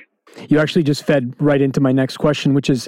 You 0.50 0.60
actually 0.60 0.84
just 0.84 1.03
fed 1.03 1.34
right 1.39 1.62
into 1.62 1.81
my 1.81 1.91
next 1.91 2.17
question, 2.17 2.53
which 2.53 2.69
is 2.69 2.88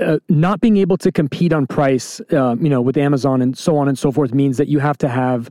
uh, 0.00 0.18
not 0.28 0.60
being 0.60 0.76
able 0.76 0.98
to 0.98 1.10
compete 1.10 1.54
on 1.54 1.66
price, 1.66 2.20
uh, 2.32 2.56
you 2.60 2.68
know, 2.68 2.82
with 2.82 2.98
Amazon 2.98 3.40
and 3.40 3.56
so 3.56 3.78
on 3.78 3.88
and 3.88 3.98
so 3.98 4.12
forth 4.12 4.34
means 4.34 4.58
that 4.58 4.68
you 4.68 4.78
have 4.78 4.98
to 4.98 5.08
have 5.08 5.50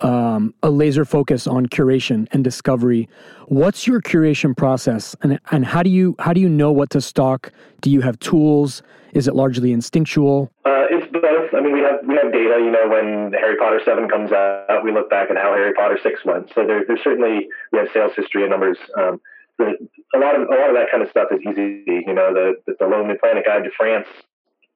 um, 0.00 0.54
a 0.62 0.70
laser 0.70 1.04
focus 1.04 1.46
on 1.46 1.66
curation 1.66 2.28
and 2.32 2.42
discovery. 2.44 3.08
What's 3.46 3.86
your 3.86 4.00
curation 4.00 4.56
process, 4.56 5.16
and 5.22 5.38
and 5.50 5.64
how 5.64 5.82
do 5.82 5.90
you 5.90 6.14
how 6.18 6.32
do 6.32 6.40
you 6.40 6.48
know 6.48 6.72
what 6.72 6.90
to 6.90 7.00
stock? 7.00 7.52
Do 7.80 7.90
you 7.90 8.00
have 8.00 8.18
tools? 8.18 8.82
Is 9.12 9.26
it 9.26 9.34
largely 9.34 9.72
instinctual? 9.72 10.50
Uh, 10.64 10.86
it's 10.90 11.06
both. 11.12 11.52
I 11.52 11.60
mean, 11.60 11.72
we 11.72 11.80
have 11.80 12.00
we 12.06 12.14
have 12.14 12.32
data. 12.32 12.60
You 12.62 12.70
know, 12.70 12.88
when 12.88 13.32
Harry 13.32 13.56
Potter 13.56 13.80
seven 13.84 14.08
comes 14.08 14.32
out, 14.32 14.84
we 14.84 14.92
look 14.92 15.10
back 15.10 15.30
at 15.30 15.36
how 15.36 15.52
Harry 15.54 15.72
Potter 15.74 15.98
six 16.02 16.24
went. 16.24 16.50
So 16.54 16.66
there, 16.66 16.84
there's 16.86 17.02
certainly 17.02 17.48
we 17.72 17.78
have 17.78 17.88
sales 17.92 18.12
history 18.16 18.42
and 18.42 18.50
numbers. 18.50 18.78
Um, 18.96 19.20
a 19.60 20.18
lot 20.18 20.34
of 20.34 20.48
a 20.48 20.54
lot 20.54 20.70
of 20.70 20.76
that 20.76 20.90
kind 20.90 21.02
of 21.02 21.10
stuff 21.10 21.28
is 21.32 21.40
easy. 21.40 21.84
You 22.06 22.14
know, 22.14 22.32
the 22.32 22.54
the, 22.66 22.76
the 22.78 22.86
Lonely 22.86 23.16
Planet 23.18 23.44
Guide 23.44 23.64
to 23.64 23.70
France 23.76 24.06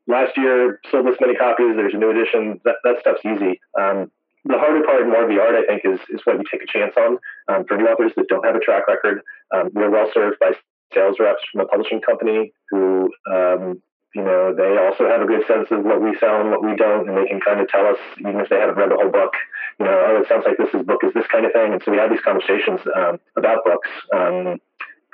last 0.07 0.37
year 0.37 0.81
sold 0.91 1.07
this 1.07 1.17
many 1.21 1.35
copies. 1.35 1.77
There's 1.77 1.95
a 1.95 1.99
new 1.99 2.11
edition. 2.11 2.61
That 2.65 2.77
that 2.85 2.97
stuff's 3.01 3.25
easy. 3.25 3.61
Um, 3.79 4.11
the 4.45 4.59
harder 4.59 4.85
part, 4.85 5.07
more 5.07 5.25
of 5.25 5.29
the 5.29 5.41
art, 5.41 5.55
I 5.55 5.65
think, 5.67 5.83
is 5.85 6.01
is 6.11 6.21
what 6.25 6.37
you 6.37 6.45
take 6.51 6.63
a 6.63 6.67
chance 6.67 6.95
on. 6.97 7.19
Um, 7.49 7.65
for 7.65 7.77
new 7.77 7.87
authors 7.87 8.13
that 8.17 8.29
don't 8.29 8.45
have 8.45 8.57
a 8.57 8.61
track 8.61 8.87
record, 8.89 9.23
um, 9.55 9.71
we're 9.73 9.91
well 9.91 10.11
served 10.13 10.39
by 10.39 10.53
sales 10.93 11.17
reps 11.19 11.43
from 11.51 11.63
a 11.63 11.67
publishing 11.67 12.01
company 12.01 12.53
who, 12.71 13.11
um, 13.31 13.83
you 14.15 14.23
know, 14.23 14.55
they 14.55 14.79
also 14.79 15.09
have 15.09 15.23
a 15.23 15.27
good 15.27 15.47
sense 15.47 15.69
of 15.71 15.85
what 15.85 16.01
we 16.01 16.17
sell 16.21 16.41
and 16.41 16.51
what 16.51 16.63
we 16.63 16.77
don't, 16.77 17.09
and 17.09 17.17
they 17.17 17.27
can 17.27 17.41
kind 17.41 17.61
of 17.61 17.69
tell 17.69 17.87
us, 17.87 17.99
even 18.21 18.39
if 18.39 18.49
they 18.49 18.57
haven't 18.57 18.77
read 18.77 18.91
the 18.91 18.97
whole 18.97 19.11
book, 19.11 19.33
you 19.81 19.87
know, 19.87 19.97
oh, 20.07 20.21
it 20.23 20.29
sounds 20.29 20.45
like 20.47 20.57
this 20.57 20.73
is 20.73 20.87
book 20.87 21.03
is 21.03 21.13
this 21.15 21.27
kind 21.33 21.47
of 21.47 21.53
thing. 21.53 21.73
And 21.73 21.83
so 21.83 21.91
we 21.91 21.99
have 21.99 22.11
these 22.11 22.23
conversations 22.23 22.81
um, 22.95 23.19
about 23.37 23.65
books. 23.65 23.89
Um, 24.15 24.61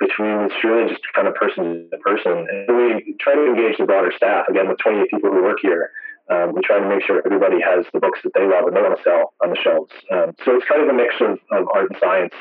between 0.01 0.49
it's 0.49 0.63
really 0.63 0.89
just 0.89 1.01
kind 1.13 1.27
of 1.27 1.35
person 1.35 1.87
to 1.91 1.97
person. 1.99 2.47
And 2.49 2.65
we 2.75 3.15
try 3.21 3.35
to 3.35 3.45
engage 3.45 3.77
the 3.77 3.85
broader 3.85 4.11
staff. 4.17 4.49
Again, 4.49 4.67
with 4.67 4.79
28 4.79 5.09
people 5.11 5.29
who 5.29 5.43
work 5.43 5.59
here, 5.61 5.91
um, 6.31 6.55
we 6.55 6.61
try 6.61 6.79
to 6.79 6.87
make 6.87 7.03
sure 7.03 7.21
everybody 7.25 7.59
has 7.59 7.85
the 7.93 7.99
books 7.99 8.19
that 8.23 8.31
they 8.33 8.47
love 8.47 8.65
and 8.65 8.75
they 8.75 8.81
want 8.81 8.95
to 8.95 9.03
sell 9.03 9.33
on 9.43 9.49
the 9.51 9.59
shelves. 9.59 9.91
Um, 10.11 10.33
so 10.43 10.55
it's 10.55 10.65
kind 10.65 10.81
of 10.81 10.87
a 10.87 10.93
mix 10.93 11.15
of, 11.19 11.37
of 11.51 11.67
art 11.75 11.91
and 11.91 11.99
science, 11.99 12.33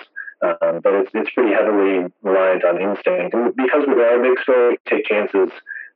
um, 0.42 0.80
but 0.80 0.94
it's, 0.94 1.10
it's 1.12 1.30
pretty 1.34 1.52
heavily 1.52 2.06
reliant 2.22 2.64
on 2.64 2.80
instinct. 2.80 3.34
And 3.34 3.54
because 3.56 3.82
we 3.86 3.98
are 3.98 4.20
a 4.20 4.22
big 4.22 4.38
store, 4.42 4.70
we 4.70 4.78
take 4.86 5.04
chances 5.06 5.50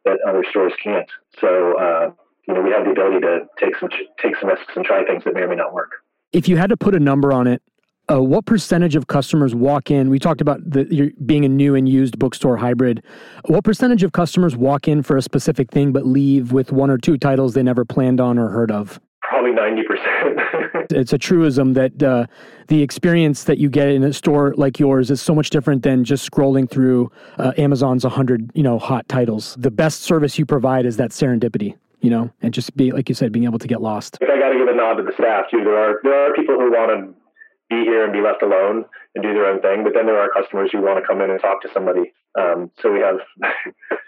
that 0.04 0.18
other 0.26 0.44
stores 0.50 0.72
can't. 0.82 1.08
So, 1.40 1.78
uh, 1.78 2.10
you 2.46 2.54
know, 2.54 2.60
we 2.60 2.70
have 2.70 2.84
the 2.84 2.90
ability 2.90 3.20
to 3.20 3.46
take 3.58 3.76
some 3.78 3.88
take 4.20 4.36
some 4.36 4.50
risks 4.50 4.72
and 4.76 4.84
try 4.84 5.04
things 5.04 5.24
that 5.24 5.34
may 5.34 5.42
or 5.42 5.48
may 5.48 5.56
not 5.56 5.72
work. 5.72 5.92
If 6.32 6.48
you 6.48 6.56
had 6.56 6.70
to 6.70 6.76
put 6.76 6.94
a 6.94 7.00
number 7.00 7.32
on 7.32 7.46
it, 7.46 7.62
uh, 8.10 8.22
what 8.22 8.44
percentage 8.44 8.96
of 8.96 9.06
customers 9.06 9.54
walk 9.54 9.90
in? 9.90 10.10
We 10.10 10.18
talked 10.18 10.40
about 10.40 10.60
the, 10.68 11.12
being 11.24 11.44
a 11.44 11.48
new 11.48 11.74
and 11.74 11.88
used 11.88 12.18
bookstore 12.18 12.56
hybrid. 12.56 13.02
What 13.46 13.64
percentage 13.64 14.02
of 14.02 14.12
customers 14.12 14.56
walk 14.56 14.88
in 14.88 15.02
for 15.02 15.16
a 15.16 15.22
specific 15.22 15.70
thing 15.70 15.92
but 15.92 16.06
leave 16.06 16.52
with 16.52 16.72
one 16.72 16.90
or 16.90 16.98
two 16.98 17.16
titles 17.16 17.54
they 17.54 17.62
never 17.62 17.84
planned 17.84 18.20
on 18.20 18.38
or 18.38 18.48
heard 18.48 18.70
of? 18.70 19.00
Probably 19.22 19.52
90%. 19.52 20.90
it's 20.90 21.12
a 21.12 21.18
truism 21.18 21.72
that 21.72 22.02
uh, 22.02 22.26
the 22.68 22.82
experience 22.82 23.44
that 23.44 23.58
you 23.58 23.70
get 23.70 23.88
in 23.88 24.04
a 24.04 24.12
store 24.12 24.54
like 24.56 24.78
yours 24.78 25.10
is 25.10 25.22
so 25.22 25.34
much 25.34 25.48
different 25.48 25.82
than 25.82 26.04
just 26.04 26.30
scrolling 26.30 26.68
through 26.68 27.10
uh, 27.38 27.52
Amazon's 27.56 28.04
100 28.04 28.50
you 28.54 28.62
know, 28.62 28.78
hot 28.78 29.08
titles. 29.08 29.56
The 29.58 29.70
best 29.70 30.02
service 30.02 30.38
you 30.38 30.44
provide 30.44 30.84
is 30.84 30.98
that 30.98 31.10
serendipity 31.10 31.76
you 32.00 32.10
know, 32.10 32.30
and 32.42 32.52
just 32.52 32.76
be 32.76 32.92
like 32.92 33.08
you 33.08 33.14
said, 33.14 33.32
being 33.32 33.46
able 33.46 33.58
to 33.58 33.66
get 33.66 33.80
lost. 33.80 34.18
I 34.20 34.26
got 34.26 34.50
to 34.50 34.58
give 34.58 34.68
a 34.68 34.76
nod 34.76 34.96
to 34.96 35.04
the 35.04 35.12
staff 35.14 35.46
too. 35.50 35.64
There 35.64 35.74
are 35.74 36.00
there 36.02 36.30
are 36.30 36.34
people 36.34 36.56
who 36.56 36.70
want 36.70 36.90
to 36.92 37.23
be 37.68 37.84
here 37.84 38.04
and 38.04 38.12
be 38.12 38.20
left 38.20 38.42
alone 38.42 38.84
and 39.14 39.24
do 39.24 39.32
their 39.32 39.46
own 39.46 39.60
thing. 39.60 39.84
But 39.84 39.94
then 39.94 40.06
there 40.06 40.18
are 40.18 40.28
customers 40.30 40.70
who 40.72 40.82
want 40.82 41.00
to 41.02 41.06
come 41.06 41.20
in 41.20 41.30
and 41.30 41.40
talk 41.40 41.62
to 41.62 41.68
somebody. 41.72 42.12
Um, 42.38 42.70
so 42.80 42.92
we 42.92 43.00
have, 43.00 43.18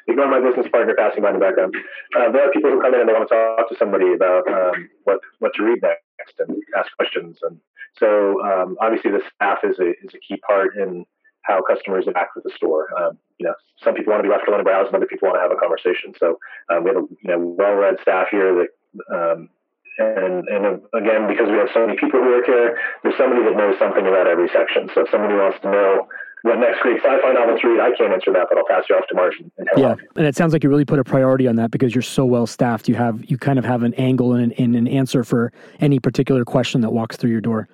ignore 0.08 0.28
my 0.28 0.40
business 0.40 0.66
partner 0.70 0.94
passing 0.98 1.22
by 1.22 1.30
in 1.30 1.34
the 1.34 1.40
background. 1.40 1.74
Uh, 2.16 2.30
there 2.32 2.46
are 2.46 2.52
people 2.52 2.70
who 2.70 2.80
come 2.80 2.94
in 2.94 3.00
and 3.00 3.08
they 3.08 3.14
want 3.14 3.28
to 3.28 3.34
talk 3.34 3.68
to 3.68 3.76
somebody 3.78 4.12
about 4.12 4.44
um, 4.50 4.88
what 5.04 5.20
what 5.38 5.52
to 5.54 5.62
read 5.62 5.80
next 5.82 6.38
and 6.38 6.56
ask 6.76 6.90
questions. 6.96 7.38
And 7.42 7.60
so 7.96 8.42
um, 8.44 8.76
obviously 8.80 9.10
the 9.10 9.22
staff 9.34 9.58
is 9.64 9.78
a 9.78 9.90
is 10.04 10.12
a 10.14 10.20
key 10.20 10.40
part 10.46 10.76
in 10.76 11.06
how 11.46 11.62
customers 11.62 12.06
interact 12.06 12.34
with 12.34 12.44
the 12.44 12.50
store. 12.56 12.88
Um, 12.98 13.18
you 13.38 13.46
know, 13.46 13.54
some 13.82 13.94
people 13.94 14.12
want 14.12 14.24
to 14.24 14.28
be 14.28 14.34
left 14.34 14.48
alone 14.48 14.60
and 14.60 14.66
browse, 14.66 14.86
and 14.88 14.96
other 14.96 15.06
people 15.06 15.28
want 15.28 15.38
to 15.38 15.42
have 15.42 15.52
a 15.52 15.60
conversation. 15.60 16.12
So 16.18 16.38
um, 16.68 16.84
we 16.84 16.90
have 16.90 16.98
a 16.98 17.06
you 17.22 17.30
know 17.30 17.38
well-read 17.38 17.96
staff 18.02 18.28
here 18.30 18.66
that 18.66 18.70
um, 19.14 19.48
and, 19.98 20.44
and 20.48 20.64
again, 20.92 21.26
because 21.28 21.48
we 21.48 21.56
have 21.56 21.68
so 21.72 21.86
many 21.86 21.98
people 21.98 22.20
who 22.20 22.28
work 22.28 22.46
here, 22.46 22.78
there's 23.02 23.16
somebody 23.16 23.44
that 23.44 23.56
knows 23.56 23.78
something 23.78 24.06
about 24.06 24.26
every 24.26 24.48
section. 24.52 24.88
So 24.94 25.02
if 25.02 25.10
somebody 25.10 25.34
wants 25.34 25.58
to 25.62 25.70
know 25.70 26.08
what 26.42 26.58
next 26.58 26.80
great 26.80 26.98
sci-fi 26.98 27.32
novel 27.32 27.58
to 27.58 27.68
read, 27.68 27.80
I 27.80 27.96
can't 27.96 28.12
answer 28.12 28.32
that, 28.32 28.46
but 28.48 28.58
I'll 28.58 28.66
pass 28.68 28.84
you 28.88 28.96
off 28.96 29.04
to 29.08 29.14
Martin. 29.14 29.50
And 29.56 29.68
yeah, 29.76 29.94
and 30.16 30.26
it 30.26 30.36
sounds 30.36 30.52
like 30.52 30.62
you 30.62 30.68
really 30.70 30.84
put 30.84 30.98
a 30.98 31.04
priority 31.04 31.48
on 31.48 31.56
that 31.56 31.70
because 31.70 31.94
you're 31.94 32.02
so 32.02 32.24
well 32.24 32.46
staffed. 32.46 32.88
You 32.88 32.94
have 32.94 33.24
you 33.28 33.38
kind 33.38 33.58
of 33.58 33.64
have 33.64 33.82
an 33.82 33.94
angle 33.94 34.34
and 34.34 34.52
an, 34.52 34.62
and 34.62 34.76
an 34.76 34.88
answer 34.88 35.24
for 35.24 35.52
any 35.80 35.98
particular 35.98 36.44
question 36.44 36.82
that 36.82 36.90
walks 36.90 37.16
through 37.16 37.30
your 37.30 37.40
door. 37.40 37.68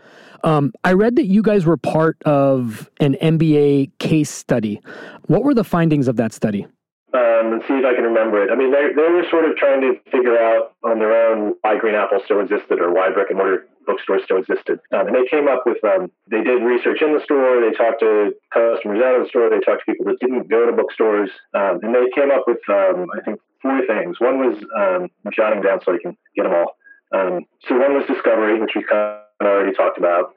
Um, 0.44 0.72
I 0.84 0.92
read 0.92 1.16
that 1.16 1.26
you 1.26 1.42
guys 1.42 1.66
were 1.66 1.76
part 1.76 2.20
of 2.24 2.90
an 3.00 3.14
MBA 3.14 3.90
case 3.98 4.30
study. 4.30 4.80
What 5.26 5.44
were 5.44 5.54
the 5.54 5.64
findings 5.64 6.08
of 6.08 6.16
that 6.16 6.32
study? 6.32 6.66
Um, 7.14 7.52
and 7.52 7.62
see 7.68 7.76
if 7.76 7.84
I 7.84 7.94
can 7.94 8.04
remember 8.04 8.42
it. 8.42 8.50
I 8.50 8.56
mean, 8.56 8.72
they, 8.72 8.88
they 8.96 9.08
were 9.12 9.24
sort 9.28 9.44
of 9.44 9.56
trying 9.56 9.80
to 9.82 10.00
figure 10.10 10.36
out 10.36 10.72
on 10.82 10.98
their 10.98 11.12
own 11.12 11.54
why 11.60 11.76
Green 11.78 11.94
Apple 11.94 12.20
still 12.24 12.40
existed 12.40 12.80
or 12.80 12.92
why 12.92 13.10
brick 13.12 13.28
and 13.28 13.38
mortar 13.38 13.68
bookstores 13.84 14.22
still 14.24 14.38
existed. 14.38 14.80
Um, 14.92 15.08
and 15.08 15.14
they 15.16 15.28
came 15.28 15.48
up 15.48 15.64
with, 15.66 15.82
um, 15.84 16.10
they 16.30 16.42
did 16.42 16.62
research 16.62 17.02
in 17.02 17.12
the 17.12 17.20
store, 17.24 17.60
they 17.60 17.76
talked 17.76 18.00
to 18.00 18.32
customers 18.52 19.02
out 19.04 19.16
of 19.16 19.22
the 19.24 19.28
store, 19.28 19.50
they 19.50 19.60
talked 19.60 19.84
to 19.84 19.92
people 19.92 20.06
that 20.06 20.20
didn't 20.20 20.48
go 20.48 20.64
to 20.64 20.72
bookstores, 20.72 21.30
um, 21.52 21.80
and 21.82 21.94
they 21.94 22.08
came 22.14 22.30
up 22.30 22.44
with, 22.46 22.62
um, 22.68 23.10
I 23.12 23.20
think, 23.20 23.40
four 23.60 23.84
things. 23.86 24.20
One 24.20 24.38
was, 24.38 24.56
um, 24.74 25.10
I'm 25.24 25.32
jotting 25.32 25.62
down 25.62 25.80
so 25.84 25.94
I 25.94 25.98
can 26.00 26.16
get 26.34 26.44
them 26.44 26.54
all. 26.54 26.76
Um, 27.12 27.44
so 27.68 27.76
one 27.76 27.94
was 27.94 28.06
discovery, 28.06 28.58
which 28.58 28.72
we 28.74 28.84
kind 28.84 29.20
of 29.40 29.46
already 29.46 29.74
talked 29.74 29.98
about, 29.98 30.34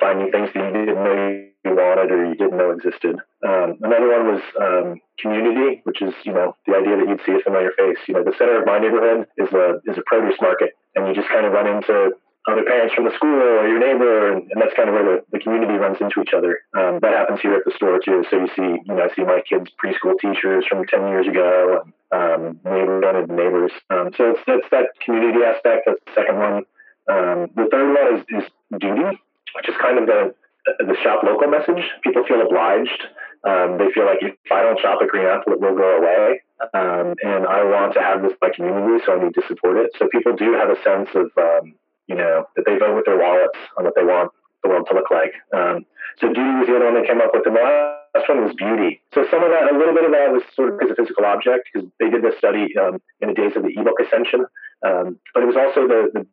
finding 0.00 0.30
things 0.30 0.50
that 0.54 0.74
you 0.74 0.86
didn't 0.86 1.04
know 1.04 1.48
you 1.68 1.76
wanted 1.76 2.10
or 2.10 2.24
you 2.26 2.34
didn't 2.34 2.56
know 2.56 2.70
existed. 2.70 3.16
Um, 3.46 3.78
another 3.82 4.08
one 4.08 4.24
was 4.32 4.42
um, 4.60 5.00
community, 5.18 5.80
which 5.84 6.02
is 6.02 6.14
you 6.24 6.32
know 6.32 6.56
the 6.66 6.74
idea 6.76 6.96
that 6.96 7.08
you'd 7.08 7.20
see 7.24 7.36
a 7.38 7.42
familiar 7.44 7.72
face. 7.76 7.98
You 8.08 8.14
know, 8.14 8.24
the 8.24 8.34
center 8.38 8.60
of 8.60 8.66
my 8.66 8.78
neighborhood 8.78 9.26
is 9.36 9.52
a 9.52 9.80
is 9.84 9.98
a 9.98 10.02
produce 10.06 10.40
market, 10.40 10.76
and 10.94 11.06
you 11.06 11.14
just 11.14 11.28
kind 11.28 11.46
of 11.46 11.52
run 11.52 11.66
into 11.66 12.12
other 12.48 12.64
parents 12.64 12.94
from 12.94 13.04
the 13.04 13.14
school 13.14 13.28
or 13.28 13.68
your 13.68 13.78
neighbor, 13.78 14.32
and, 14.32 14.50
and 14.50 14.62
that's 14.62 14.72
kind 14.74 14.88
of 14.88 14.94
where 14.94 15.04
the, 15.04 15.24
the 15.32 15.38
community 15.38 15.74
runs 15.74 15.98
into 16.00 16.22
each 16.22 16.32
other. 16.32 16.60
Um, 16.72 16.98
that 17.02 17.12
happens 17.12 17.40
here 17.40 17.52
at 17.52 17.64
the 17.64 17.72
store 17.76 18.00
too. 18.00 18.24
So 18.30 18.40
you 18.40 18.48
see, 18.56 18.80
you 18.88 18.94
know, 18.94 19.04
I 19.04 19.14
see 19.14 19.22
my 19.22 19.42
kids' 19.44 19.70
preschool 19.76 20.16
teachers 20.18 20.64
from 20.66 20.86
ten 20.86 21.08
years 21.08 21.28
ago, 21.28 21.84
and 22.10 22.56
um, 22.56 22.60
neighbor 22.64 23.26
neighbors. 23.28 23.72
Um, 23.90 24.10
so 24.16 24.32
it's, 24.32 24.40
it's 24.46 24.68
that 24.70 24.96
community 25.04 25.44
aspect. 25.44 25.84
That's 25.86 26.00
the 26.06 26.12
second 26.14 26.38
one. 26.38 26.64
Um, 27.08 27.48
the 27.56 27.68
third 27.70 27.88
one 27.92 28.16
is, 28.16 28.44
is 28.44 28.50
duty, 28.80 29.20
which 29.56 29.68
is 29.68 29.74
kind 29.80 29.98
of 29.98 30.06
the 30.06 30.34
the 30.78 30.96
shop 31.02 31.22
local 31.22 31.48
message. 31.48 31.84
People 32.02 32.24
feel 32.26 32.42
obliged. 32.42 33.02
Um, 33.44 33.78
they 33.78 33.90
feel 33.94 34.04
like 34.04 34.18
if 34.20 34.34
I 34.50 34.62
don't 34.62 34.80
shop 34.80 34.98
at 35.02 35.08
Green 35.08 35.26
Apple, 35.26 35.52
it 35.52 35.60
will 35.60 35.76
go 35.76 35.96
away. 35.98 36.42
Um, 36.74 37.14
and 37.22 37.46
I 37.46 37.62
want 37.64 37.94
to 37.94 38.02
have 38.02 38.22
this 38.22 38.32
my 38.42 38.50
community, 38.50 39.02
so 39.06 39.14
I 39.14 39.22
need 39.22 39.34
to 39.34 39.42
support 39.46 39.76
it. 39.78 39.92
So 39.98 40.08
people 40.10 40.34
do 40.34 40.54
have 40.54 40.70
a 40.70 40.82
sense 40.82 41.08
of, 41.14 41.30
um, 41.38 41.74
you 42.06 42.16
know, 42.16 42.44
that 42.56 42.64
they 42.66 42.76
vote 42.76 42.96
with 42.96 43.06
their 43.06 43.18
wallets 43.18 43.58
on 43.78 43.84
what 43.84 43.94
they 43.94 44.04
want 44.04 44.32
the 44.62 44.68
world 44.68 44.86
to 44.90 44.94
look 44.94 45.10
like. 45.10 45.32
Um, 45.54 45.86
so 46.18 46.26
duty 46.28 46.58
was 46.58 46.66
the 46.66 46.74
other 46.74 46.90
one 46.90 47.00
they 47.00 47.06
came 47.06 47.20
up 47.20 47.30
with. 47.32 47.46
And 47.46 47.54
the 47.54 47.62
last 47.62 48.28
one 48.28 48.42
was 48.42 48.54
beauty. 48.58 49.00
So 49.14 49.24
some 49.30 49.44
of 49.44 49.50
that, 49.54 49.70
a 49.70 49.78
little 49.78 49.94
bit 49.94 50.04
of 50.04 50.10
that 50.10 50.34
was 50.34 50.42
sort 50.54 50.74
of 50.74 50.78
because 50.78 50.90
of 50.90 50.98
physical 50.98 51.24
object, 51.24 51.70
because 51.72 51.88
they 52.00 52.10
did 52.10 52.22
this 52.26 52.34
study 52.38 52.74
um, 52.74 52.98
in 53.22 53.30
the 53.30 53.38
days 53.38 53.54
of 53.54 53.62
the 53.62 53.70
ebook 53.78 54.02
ascension. 54.02 54.44
Um, 54.82 55.22
but 55.32 55.42
it 55.42 55.46
was 55.46 55.56
also 55.56 55.86
the, 55.86 56.10
the 56.12 56.26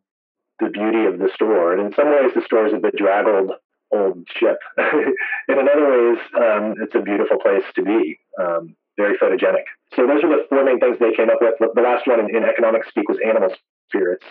the 0.58 0.70
beauty 0.70 1.04
of 1.04 1.18
the 1.18 1.28
store. 1.34 1.72
And 1.72 1.86
in 1.86 1.94
some 1.94 2.08
ways, 2.08 2.32
the 2.34 2.42
store 2.44 2.66
is 2.66 2.72
a 2.72 2.78
bedraggled 2.78 3.52
old 3.92 4.26
ship. 4.38 4.58
in 4.78 5.58
other 5.58 5.88
ways, 5.90 6.18
um, 6.36 6.74
it's 6.80 6.94
a 6.94 7.00
beautiful 7.00 7.38
place 7.38 7.64
to 7.74 7.82
be, 7.82 8.18
um, 8.40 8.76
very 8.96 9.16
photogenic. 9.18 9.64
So 9.94 10.06
those 10.06 10.24
are 10.24 10.28
the 10.28 10.46
four 10.48 10.64
main 10.64 10.80
things 10.80 10.96
they 10.98 11.14
came 11.14 11.30
up 11.30 11.38
with. 11.40 11.54
The 11.58 11.82
last 11.82 12.06
one 12.06 12.20
in, 12.20 12.34
in 12.34 12.44
economic 12.44 12.84
speak 12.88 13.08
was 13.08 13.18
animal 13.24 13.50
spirits, 13.88 14.24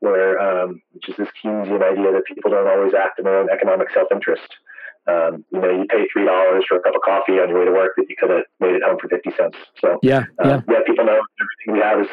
where 0.00 0.38
um, 0.40 0.80
which 0.92 1.08
is 1.08 1.16
this 1.16 1.28
Keynesian 1.42 1.82
idea 1.82 2.12
that 2.12 2.24
people 2.26 2.50
don't 2.50 2.66
always 2.66 2.94
act 2.94 3.18
in 3.18 3.24
their 3.24 3.38
own 3.38 3.50
economic 3.50 3.90
self-interest. 3.92 4.48
Um, 5.06 5.44
you 5.52 5.60
know, 5.60 5.70
you 5.70 5.86
pay 5.88 6.06
three 6.12 6.24
dollars 6.24 6.64
for 6.68 6.78
a 6.78 6.82
cup 6.82 6.94
of 6.94 7.02
coffee 7.02 7.40
on 7.40 7.48
your 7.48 7.60
way 7.60 7.64
to 7.66 7.72
work 7.72 7.92
that 7.96 8.06
you 8.08 8.16
could 8.18 8.30
have 8.30 8.44
made 8.60 8.74
it 8.74 8.82
home 8.82 8.98
for 9.00 9.08
fifty 9.08 9.30
cents. 9.36 9.56
So 9.80 9.98
yeah, 10.02 10.24
uh, 10.38 10.60
yeah, 10.68 10.80
people 10.86 11.04
know 11.04 11.20
everything 11.20 11.72
we 11.72 11.80
have 11.80 12.00
is, 12.00 12.08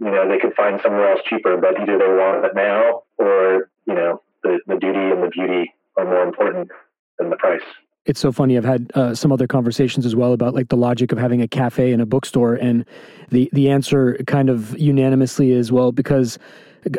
you 0.00 0.10
know, 0.10 0.28
they 0.28 0.38
could 0.38 0.54
find 0.54 0.80
somewhere 0.82 1.12
else 1.12 1.20
cheaper, 1.28 1.56
but 1.56 1.80
either 1.80 1.98
they 1.98 2.08
want 2.08 2.44
it 2.44 2.54
now 2.54 3.02
or 3.18 3.68
you 3.86 3.94
know, 3.94 4.22
the, 4.42 4.60
the 4.66 4.76
duty 4.76 4.98
and 4.98 5.22
the 5.22 5.28
beauty 5.28 5.74
are 5.96 6.04
more 6.04 6.22
important 6.22 6.70
than 7.18 7.30
the 7.30 7.36
price. 7.36 7.62
It's 8.04 8.18
so 8.18 8.32
funny. 8.32 8.56
I've 8.56 8.64
had 8.64 8.90
uh, 8.94 9.14
some 9.14 9.30
other 9.30 9.46
conversations 9.46 10.04
as 10.04 10.16
well 10.16 10.32
about 10.32 10.54
like 10.54 10.68
the 10.68 10.76
logic 10.76 11.12
of 11.12 11.18
having 11.18 11.40
a 11.40 11.46
cafe 11.46 11.92
and 11.92 12.02
a 12.02 12.06
bookstore, 12.06 12.54
and 12.54 12.84
the 13.30 13.48
the 13.52 13.70
answer 13.70 14.18
kind 14.26 14.50
of 14.50 14.76
unanimously 14.76 15.52
is 15.52 15.70
well 15.70 15.92
because 15.92 16.36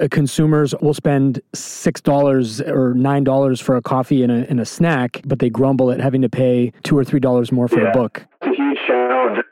uh, 0.02 0.08
consumers 0.10 0.74
will 0.82 0.94
spend 0.94 1.42
six 1.54 2.00
dollars 2.00 2.62
or 2.62 2.94
nine 2.94 3.26
dollars 3.26 3.60
for 3.60 3.76
a 3.76 3.82
coffee 3.82 4.24
and 4.24 4.32
a, 4.32 4.50
and 4.50 4.62
a 4.62 4.66
snack, 4.66 5.22
but 5.26 5.40
they 5.40 5.50
grumble 5.50 5.92
at 5.92 6.00
having 6.00 6.22
to 6.22 6.30
pay 6.30 6.72
two 6.84 6.98
or 6.98 7.04
three 7.04 7.20
dollars 7.20 7.52
more 7.52 7.68
for 7.68 7.82
yeah. 7.82 7.90
a 7.90 7.94
book. 7.94 8.26
It's 8.42 8.58
a 8.58 8.62
huge 8.62 8.78
challenge. 8.88 9.44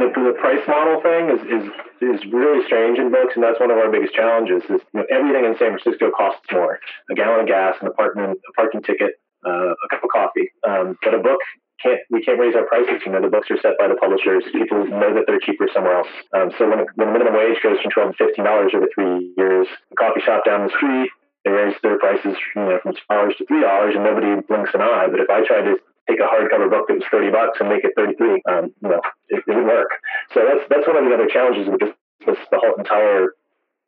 The, 0.00 0.08
the 0.16 0.32
price 0.40 0.64
model 0.64 0.96
thing 1.04 1.28
is, 1.28 1.40
is 1.44 1.64
is 2.00 2.18
really 2.32 2.64
strange 2.64 2.96
in 2.98 3.12
books, 3.12 3.36
and 3.36 3.44
that's 3.44 3.60
one 3.60 3.70
of 3.70 3.76
our 3.76 3.92
biggest 3.92 4.16
challenges. 4.16 4.64
Is 4.72 4.80
you 4.96 4.96
know, 4.96 5.04
everything 5.12 5.44
in 5.44 5.52
San 5.60 5.76
Francisco 5.76 6.08
costs 6.08 6.40
more: 6.50 6.80
a 7.12 7.14
gallon 7.14 7.44
of 7.44 7.46
gas, 7.46 7.76
an 7.84 7.88
apartment, 7.88 8.40
a 8.40 8.52
parking 8.56 8.80
ticket, 8.80 9.20
uh, 9.44 9.76
a 9.76 9.86
cup 9.92 10.00
of 10.00 10.08
coffee. 10.08 10.48
Um, 10.64 10.96
but 11.04 11.12
a 11.12 11.20
book 11.20 11.36
can't 11.84 12.00
we 12.08 12.24
can't 12.24 12.40
raise 12.40 12.56
our 12.56 12.64
prices. 12.64 13.04
You 13.04 13.12
know, 13.12 13.20
the 13.20 13.28
books 13.28 13.52
are 13.52 13.60
set 13.60 13.76
by 13.76 13.92
the 13.92 14.00
publishers. 14.00 14.44
People 14.52 14.88
know 14.88 15.12
that 15.12 15.28
they're 15.28 15.40
cheaper 15.40 15.68
somewhere 15.68 16.00
else. 16.00 16.12
Um, 16.32 16.48
so 16.56 16.64
when, 16.64 16.88
when 16.96 17.12
the 17.12 17.12
minimum 17.20 17.36
wage 17.36 17.60
goes 17.60 17.76
from 17.84 17.92
twelve 17.92 18.16
to 18.16 18.24
fifteen 18.24 18.48
dollars 18.48 18.72
over 18.72 18.88
three 18.96 19.36
years, 19.36 19.68
the 19.92 19.96
coffee 20.00 20.24
shop 20.24 20.48
down 20.48 20.64
the 20.64 20.72
street 20.72 21.12
they 21.44 21.50
raise 21.50 21.74
their 21.82 21.98
prices 21.98 22.36
you 22.54 22.62
know 22.62 22.78
from 22.82 22.92
two 22.94 23.00
dollars 23.08 23.34
to 23.38 23.46
three 23.46 23.60
dollars, 23.60 23.94
and 23.94 24.04
nobody 24.04 24.40
blinks 24.48 24.70
an 24.74 24.80
eye. 24.80 25.08
But 25.10 25.20
if 25.20 25.30
I 25.30 25.44
tried 25.46 25.68
to 25.68 25.76
take 26.10 26.20
a 26.20 26.28
hardcover 26.28 26.68
book 26.70 26.88
that 26.88 26.94
was 26.94 27.04
thirty 27.10 27.30
bucks 27.30 27.58
and 27.60 27.68
make 27.68 27.84
it 27.84 27.92
thirty 27.96 28.14
three, 28.14 28.42
um, 28.50 28.74
you 28.82 28.88
know, 28.88 29.00
it, 29.28 29.44
would 29.46 29.64
work. 29.64 29.90
So 30.34 30.42
that's 30.42 30.66
that's 30.68 30.86
one 30.86 30.96
of 30.96 31.04
the 31.04 31.14
other 31.14 31.28
challenges 31.28 31.68
with 31.68 31.80
this, 31.80 31.94
this 32.26 32.38
the 32.50 32.58
whole 32.58 32.74
entire 32.74 33.34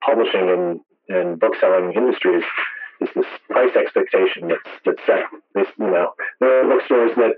publishing 0.05 0.49
and 0.49 0.81
and 1.09 1.41
book 1.41 1.55
selling 1.61 1.93
industry 1.93 2.38
is 2.38 2.45
is 3.00 3.09
this 3.14 3.26
price 3.50 3.75
expectation 3.76 4.49
that's 4.49 4.71
that's 4.85 5.02
set. 5.07 5.25
This, 5.55 5.67
you 5.79 5.91
know, 5.91 6.14
there 6.41 6.62
are 6.62 6.69
bookstores 6.69 7.12
that 7.17 7.37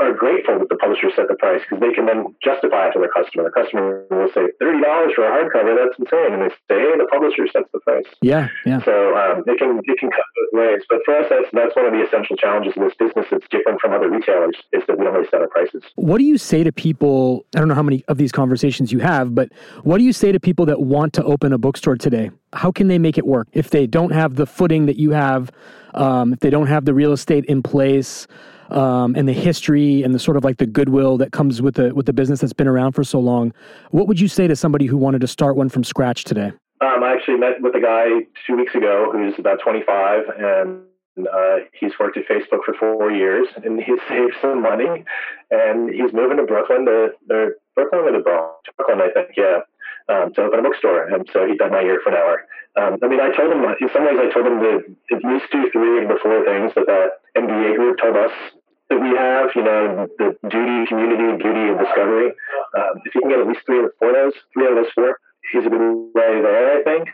are 0.00 0.14
grateful 0.14 0.58
that 0.58 0.68
the 0.68 0.76
publisher 0.76 1.10
set 1.14 1.26
the 1.28 1.34
price 1.34 1.60
because 1.62 1.80
they 1.80 1.92
can 1.92 2.06
then 2.06 2.34
justify 2.42 2.88
it 2.88 2.92
to 2.94 3.00
their 3.02 3.10
customer. 3.10 3.44
The 3.44 3.54
customer 3.54 4.06
will 4.10 4.30
say 4.30 4.46
thirty 4.60 4.80
dollars 4.80 5.12
for 5.14 5.26
a 5.26 5.30
hardcover. 5.30 5.74
That's 5.74 5.98
insane, 5.98 6.38
and 6.38 6.42
they 6.42 6.50
say, 6.70 6.78
"Hey, 6.78 6.94
the 6.98 7.08
publisher 7.10 7.46
sets 7.50 7.66
the 7.72 7.80
price." 7.80 8.06
Yeah, 8.22 8.48
yeah. 8.64 8.82
So 8.84 8.94
um, 9.16 9.42
it 9.46 9.58
can 9.58 9.82
it 9.82 9.98
can 9.98 10.10
cut 10.10 10.24
both 10.38 10.52
ways. 10.54 10.82
But 10.88 11.00
for 11.04 11.18
us, 11.18 11.26
that's 11.28 11.50
that's 11.52 11.74
one 11.74 11.86
of 11.86 11.92
the 11.92 12.02
essential 12.06 12.36
challenges 12.36 12.74
of 12.76 12.84
this 12.86 12.94
business. 12.94 13.26
That's 13.30 13.46
different 13.50 13.80
from 13.80 13.92
other 13.92 14.10
retailers 14.10 14.56
is 14.72 14.82
that 14.86 14.98
we 14.98 15.04
don't 15.04 15.14
really 15.14 15.28
set 15.30 15.40
our 15.40 15.48
prices. 15.48 15.82
What 15.96 16.18
do 16.18 16.24
you 16.24 16.38
say 16.38 16.62
to 16.62 16.72
people? 16.72 17.44
I 17.54 17.58
don't 17.58 17.68
know 17.68 17.74
how 17.74 17.82
many 17.82 18.04
of 18.06 18.18
these 18.18 18.32
conversations 18.32 18.92
you 18.92 19.00
have, 19.00 19.34
but 19.34 19.50
what 19.82 19.98
do 19.98 20.04
you 20.04 20.12
say 20.12 20.30
to 20.30 20.38
people 20.38 20.66
that 20.66 20.80
want 20.80 21.12
to 21.14 21.24
open 21.24 21.52
a 21.52 21.58
bookstore 21.58 21.96
today? 21.96 22.30
How 22.52 22.70
can 22.70 22.86
they 22.86 22.98
make 22.98 23.18
it 23.18 23.26
work 23.26 23.48
if 23.52 23.70
they 23.70 23.86
don't 23.86 24.12
have 24.12 24.36
the 24.36 24.46
footing 24.46 24.86
that 24.86 24.96
you 24.96 25.10
have? 25.10 25.50
Um, 25.94 26.32
if 26.32 26.40
they 26.40 26.48
don't 26.48 26.68
have 26.68 26.86
the 26.86 26.94
real 26.94 27.12
estate 27.12 27.44
in 27.46 27.62
place? 27.62 28.26
Um, 28.72 29.14
and 29.16 29.28
the 29.28 29.32
history 29.32 30.02
and 30.02 30.14
the 30.14 30.18
sort 30.18 30.36
of 30.36 30.44
like 30.44 30.58
the 30.58 30.66
goodwill 30.66 31.18
that 31.18 31.32
comes 31.32 31.60
with 31.62 31.74
the 31.74 31.94
with 31.94 32.06
the 32.06 32.12
business 32.12 32.40
that's 32.40 32.52
been 32.52 32.68
around 32.68 32.92
for 32.92 33.04
so 33.04 33.20
long. 33.20 33.52
What 33.90 34.08
would 34.08 34.20
you 34.20 34.28
say 34.28 34.46
to 34.48 34.56
somebody 34.56 34.86
who 34.86 34.96
wanted 34.96 35.20
to 35.20 35.28
start 35.28 35.56
one 35.56 35.68
from 35.68 35.84
scratch 35.84 36.24
today? 36.24 36.52
Um, 36.80 37.04
I 37.04 37.14
actually 37.14 37.38
met 37.38 37.60
with 37.60 37.74
a 37.76 37.80
guy 37.80 38.26
two 38.46 38.56
weeks 38.56 38.74
ago 38.74 39.10
who's 39.12 39.34
about 39.38 39.60
25 39.62 40.24
and 40.36 40.82
uh, 41.20 41.56
he's 41.78 41.92
worked 42.00 42.16
at 42.16 42.26
Facebook 42.26 42.64
for 42.64 42.74
four 42.74 43.12
years 43.12 43.46
and 43.62 43.78
he's 43.80 44.00
saved 44.08 44.34
some 44.40 44.62
money 44.62 45.04
and 45.50 45.90
he's 45.90 46.12
moving 46.12 46.38
to 46.38 46.44
Brooklyn 46.44 46.86
to, 46.86 47.12
or 47.30 47.56
Brooklyn 47.76 48.02
or 48.02 48.12
the 48.12 48.24
Bronx? 48.24 48.68
Brooklyn, 48.76 49.00
I 49.00 49.12
think, 49.12 49.36
yeah, 49.36 49.60
um, 50.08 50.32
to 50.34 50.42
open 50.42 50.58
a 50.58 50.62
bookstore. 50.62 51.06
And 51.06 51.28
so 51.32 51.46
he 51.46 51.56
done 51.56 51.70
my 51.70 51.82
ear 51.82 52.00
for 52.02 52.10
an 52.10 52.16
hour. 52.16 52.46
Um, 52.74 52.98
I 53.02 53.06
mean, 53.06 53.20
I 53.20 53.30
told 53.36 53.52
him, 53.52 53.62
in 53.62 53.88
some 53.92 54.04
ways, 54.06 54.18
I 54.18 54.32
told 54.32 54.46
him 54.46 54.58
to 54.58 54.72
at 55.14 55.22
least 55.22 55.52
do 55.52 55.70
three 55.70 56.02
of 56.02 56.08
the 56.08 56.18
four 56.22 56.42
things 56.44 56.72
that 56.74 56.86
the 56.86 57.10
MBA 57.36 57.76
group 57.76 57.98
told 58.00 58.16
us 58.16 58.32
that 58.92 59.00
we 59.00 59.16
have, 59.16 59.48
you 59.56 59.64
know, 59.64 60.06
the 60.20 60.36
duty, 60.52 60.84
community, 60.86 61.40
beauty, 61.40 61.64
and 61.72 61.78
discovery. 61.80 62.28
Um, 62.76 63.00
if 63.04 63.14
you 63.14 63.20
can 63.24 63.30
get 63.30 63.40
at 63.40 63.48
least 63.48 63.64
three 63.64 63.80
of 63.80 63.90
four 63.98 64.12
of 64.12 64.16
those, 64.16 64.36
three 64.52 64.68
of 64.68 64.76
those 64.76 64.92
four, 64.94 65.16
he's 65.50 65.64
a 65.64 65.72
good 65.72 66.12
way 66.12 66.44
there, 66.44 66.76
I 66.76 66.82
think. 66.84 67.08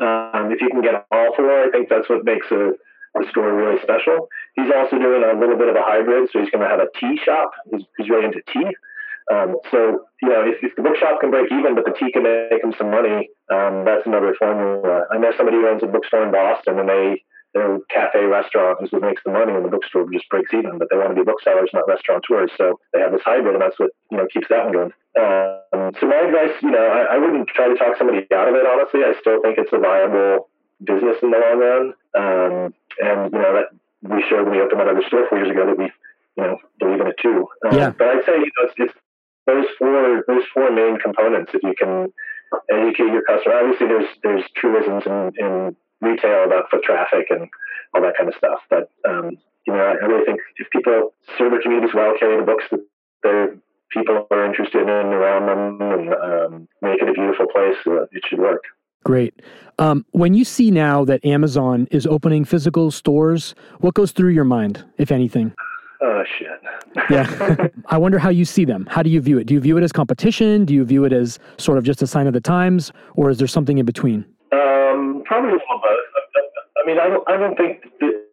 Um, 0.00 0.52
if 0.52 0.60
you 0.60 0.68
can 0.72 0.80
get 0.80 1.04
all 1.12 1.36
four, 1.36 1.68
I 1.68 1.70
think 1.70 1.88
that's 1.88 2.08
what 2.08 2.24
makes 2.24 2.48
a, 2.50 2.72
a 3.20 3.22
store 3.28 3.52
really 3.52 3.80
special. 3.82 4.28
He's 4.56 4.72
also 4.72 4.96
doing 4.96 5.20
a 5.20 5.38
little 5.38 5.56
bit 5.56 5.68
of 5.68 5.76
a 5.76 5.84
hybrid, 5.84 6.30
so 6.32 6.40
he's 6.40 6.50
going 6.50 6.64
to 6.64 6.70
have 6.70 6.80
a 6.80 6.88
tea 6.96 7.20
shop. 7.20 7.52
He's, 7.70 7.84
he's 7.98 8.08
really 8.08 8.24
into 8.24 8.40
tea. 8.48 8.72
Um, 9.28 9.60
so, 9.70 10.08
you 10.22 10.28
know, 10.28 10.40
if, 10.48 10.64
if, 10.64 10.72
the 10.76 10.82
bookshop 10.82 11.20
can 11.20 11.30
break 11.30 11.52
even, 11.52 11.74
but 11.74 11.84
the 11.84 11.92
tea 11.92 12.10
can 12.10 12.24
make 12.24 12.64
him 12.64 12.72
some 12.78 12.90
money, 12.90 13.28
um, 13.52 13.84
that's 13.84 14.06
another 14.06 14.34
formula. 14.38 15.04
I 15.12 15.18
know 15.18 15.32
somebody 15.36 15.58
who 15.58 15.68
owns 15.68 15.82
a 15.82 15.86
bookstore 15.86 16.24
in 16.24 16.32
Boston, 16.32 16.78
and 16.78 16.88
they 16.88 17.20
their 17.54 17.78
cafe 17.88 18.24
restaurant 18.24 18.78
is 18.82 18.92
what 18.92 19.02
makes 19.02 19.22
the 19.24 19.32
money 19.32 19.52
and 19.52 19.64
the 19.64 19.70
bookstore 19.70 20.06
just 20.12 20.28
breaks 20.28 20.52
even. 20.52 20.78
But 20.78 20.88
they 20.90 20.96
want 20.96 21.10
to 21.10 21.14
be 21.14 21.24
booksellers, 21.24 21.70
not 21.72 21.88
restaurateurs. 21.88 22.50
So 22.56 22.78
they 22.92 23.00
have 23.00 23.12
this 23.12 23.22
hybrid, 23.24 23.54
and 23.54 23.62
that's 23.62 23.78
what 23.78 23.90
you 24.10 24.18
know 24.18 24.26
keeps 24.32 24.48
that 24.48 24.64
one 24.64 24.72
going. 24.72 24.92
Um, 25.16 25.92
so 25.98 26.06
my 26.06 26.28
advice, 26.28 26.54
you 26.62 26.70
know, 26.70 26.86
I, 26.86 27.16
I, 27.16 27.18
wouldn't 27.18 27.48
try 27.48 27.68
to 27.68 27.74
talk 27.74 27.96
somebody 27.96 28.26
out 28.32 28.48
of 28.48 28.54
it. 28.54 28.66
Honestly, 28.66 29.00
I 29.02 29.18
still 29.18 29.40
think 29.42 29.58
it's 29.58 29.72
a 29.72 29.78
viable 29.78 30.48
business 30.84 31.16
in 31.22 31.30
the 31.30 31.38
long 31.38 31.58
run. 31.58 31.84
Um, 32.14 32.74
and 33.00 33.32
you 33.32 33.38
know 33.38 33.52
that 33.56 33.72
we 34.02 34.22
showed 34.28 34.44
when 34.44 34.56
we 34.56 34.60
opened 34.60 34.80
that 34.80 34.88
other 34.88 35.02
store 35.06 35.26
four 35.28 35.38
years 35.38 35.50
ago 35.50 35.66
that 35.66 35.78
we, 35.78 35.90
you 36.36 36.44
know, 36.44 36.58
believe 36.78 37.00
in 37.00 37.06
it 37.08 37.16
too. 37.20 37.48
Um, 37.66 37.76
yeah. 37.76 37.90
But 37.90 38.08
I'd 38.08 38.24
say 38.26 38.36
you 38.36 38.52
know 38.52 38.68
it's, 38.68 38.74
it's 38.76 38.94
those 39.46 39.66
four 39.78 40.24
those 40.28 40.44
four 40.52 40.70
main 40.70 40.98
components. 40.98 41.52
If 41.54 41.62
you 41.62 41.74
can 41.74 42.12
educate 42.70 43.10
your 43.10 43.22
customer, 43.22 43.56
obviously 43.56 43.88
there's 43.88 44.08
there's 44.22 44.44
truisms 44.54 45.04
in, 45.06 45.32
in 45.38 45.76
retail 46.00 46.44
about 46.44 46.70
foot 46.70 46.82
traffic 46.82 47.26
and 47.30 47.48
all 47.94 48.02
that 48.02 48.16
kind 48.16 48.28
of 48.28 48.34
stuff. 48.36 48.60
But 48.70 48.90
um, 49.08 49.38
you 49.66 49.72
know, 49.72 49.80
I, 49.80 49.92
I 50.02 50.06
really 50.06 50.24
think 50.24 50.40
if 50.56 50.70
people 50.70 51.14
serve 51.36 51.52
their 51.52 51.62
communities 51.62 51.94
well, 51.94 52.14
carry 52.18 52.38
the 52.38 52.46
books 52.46 52.64
that 52.70 52.84
their 53.22 53.56
people 53.90 54.26
are 54.30 54.44
interested 54.44 54.82
in 54.82 54.88
around 54.88 55.46
them, 55.46 55.90
and 55.90 56.14
um, 56.14 56.68
make 56.82 57.00
it 57.00 57.08
a 57.08 57.12
beautiful 57.12 57.46
place, 57.46 57.76
uh, 57.86 58.02
it 58.12 58.22
should 58.28 58.38
work. 58.38 58.62
Great. 59.04 59.40
Um, 59.78 60.04
when 60.10 60.34
you 60.34 60.44
see 60.44 60.70
now 60.70 61.04
that 61.04 61.24
Amazon 61.24 61.86
is 61.90 62.06
opening 62.06 62.44
physical 62.44 62.90
stores, 62.90 63.54
what 63.78 63.94
goes 63.94 64.12
through 64.12 64.30
your 64.30 64.44
mind, 64.44 64.84
if 64.98 65.10
anything? 65.10 65.54
Oh 66.00 66.22
shit. 66.38 66.48
yeah. 67.10 67.68
I 67.86 67.98
wonder 67.98 68.18
how 68.18 68.28
you 68.28 68.44
see 68.44 68.64
them. 68.64 68.86
How 68.90 69.02
do 69.02 69.10
you 69.10 69.20
view 69.20 69.38
it? 69.38 69.44
Do 69.46 69.54
you 69.54 69.60
view 69.60 69.76
it 69.76 69.82
as 69.82 69.92
competition? 69.92 70.64
Do 70.64 70.74
you 70.74 70.84
view 70.84 71.04
it 71.04 71.12
as 71.12 71.38
sort 71.58 71.78
of 71.78 71.84
just 71.84 72.02
a 72.02 72.06
sign 72.06 72.26
of 72.26 72.32
the 72.32 72.40
times, 72.40 72.92
or 73.14 73.30
is 73.30 73.38
there 73.38 73.46
something 73.46 73.78
in 73.78 73.86
between? 73.86 74.24
Probably 75.38 75.58
both. 75.58 75.98
I 76.78 76.86
mean, 76.86 76.98
I 76.98 77.08
don't, 77.08 77.28
I 77.28 77.36
don't 77.36 77.56
think 77.56 77.84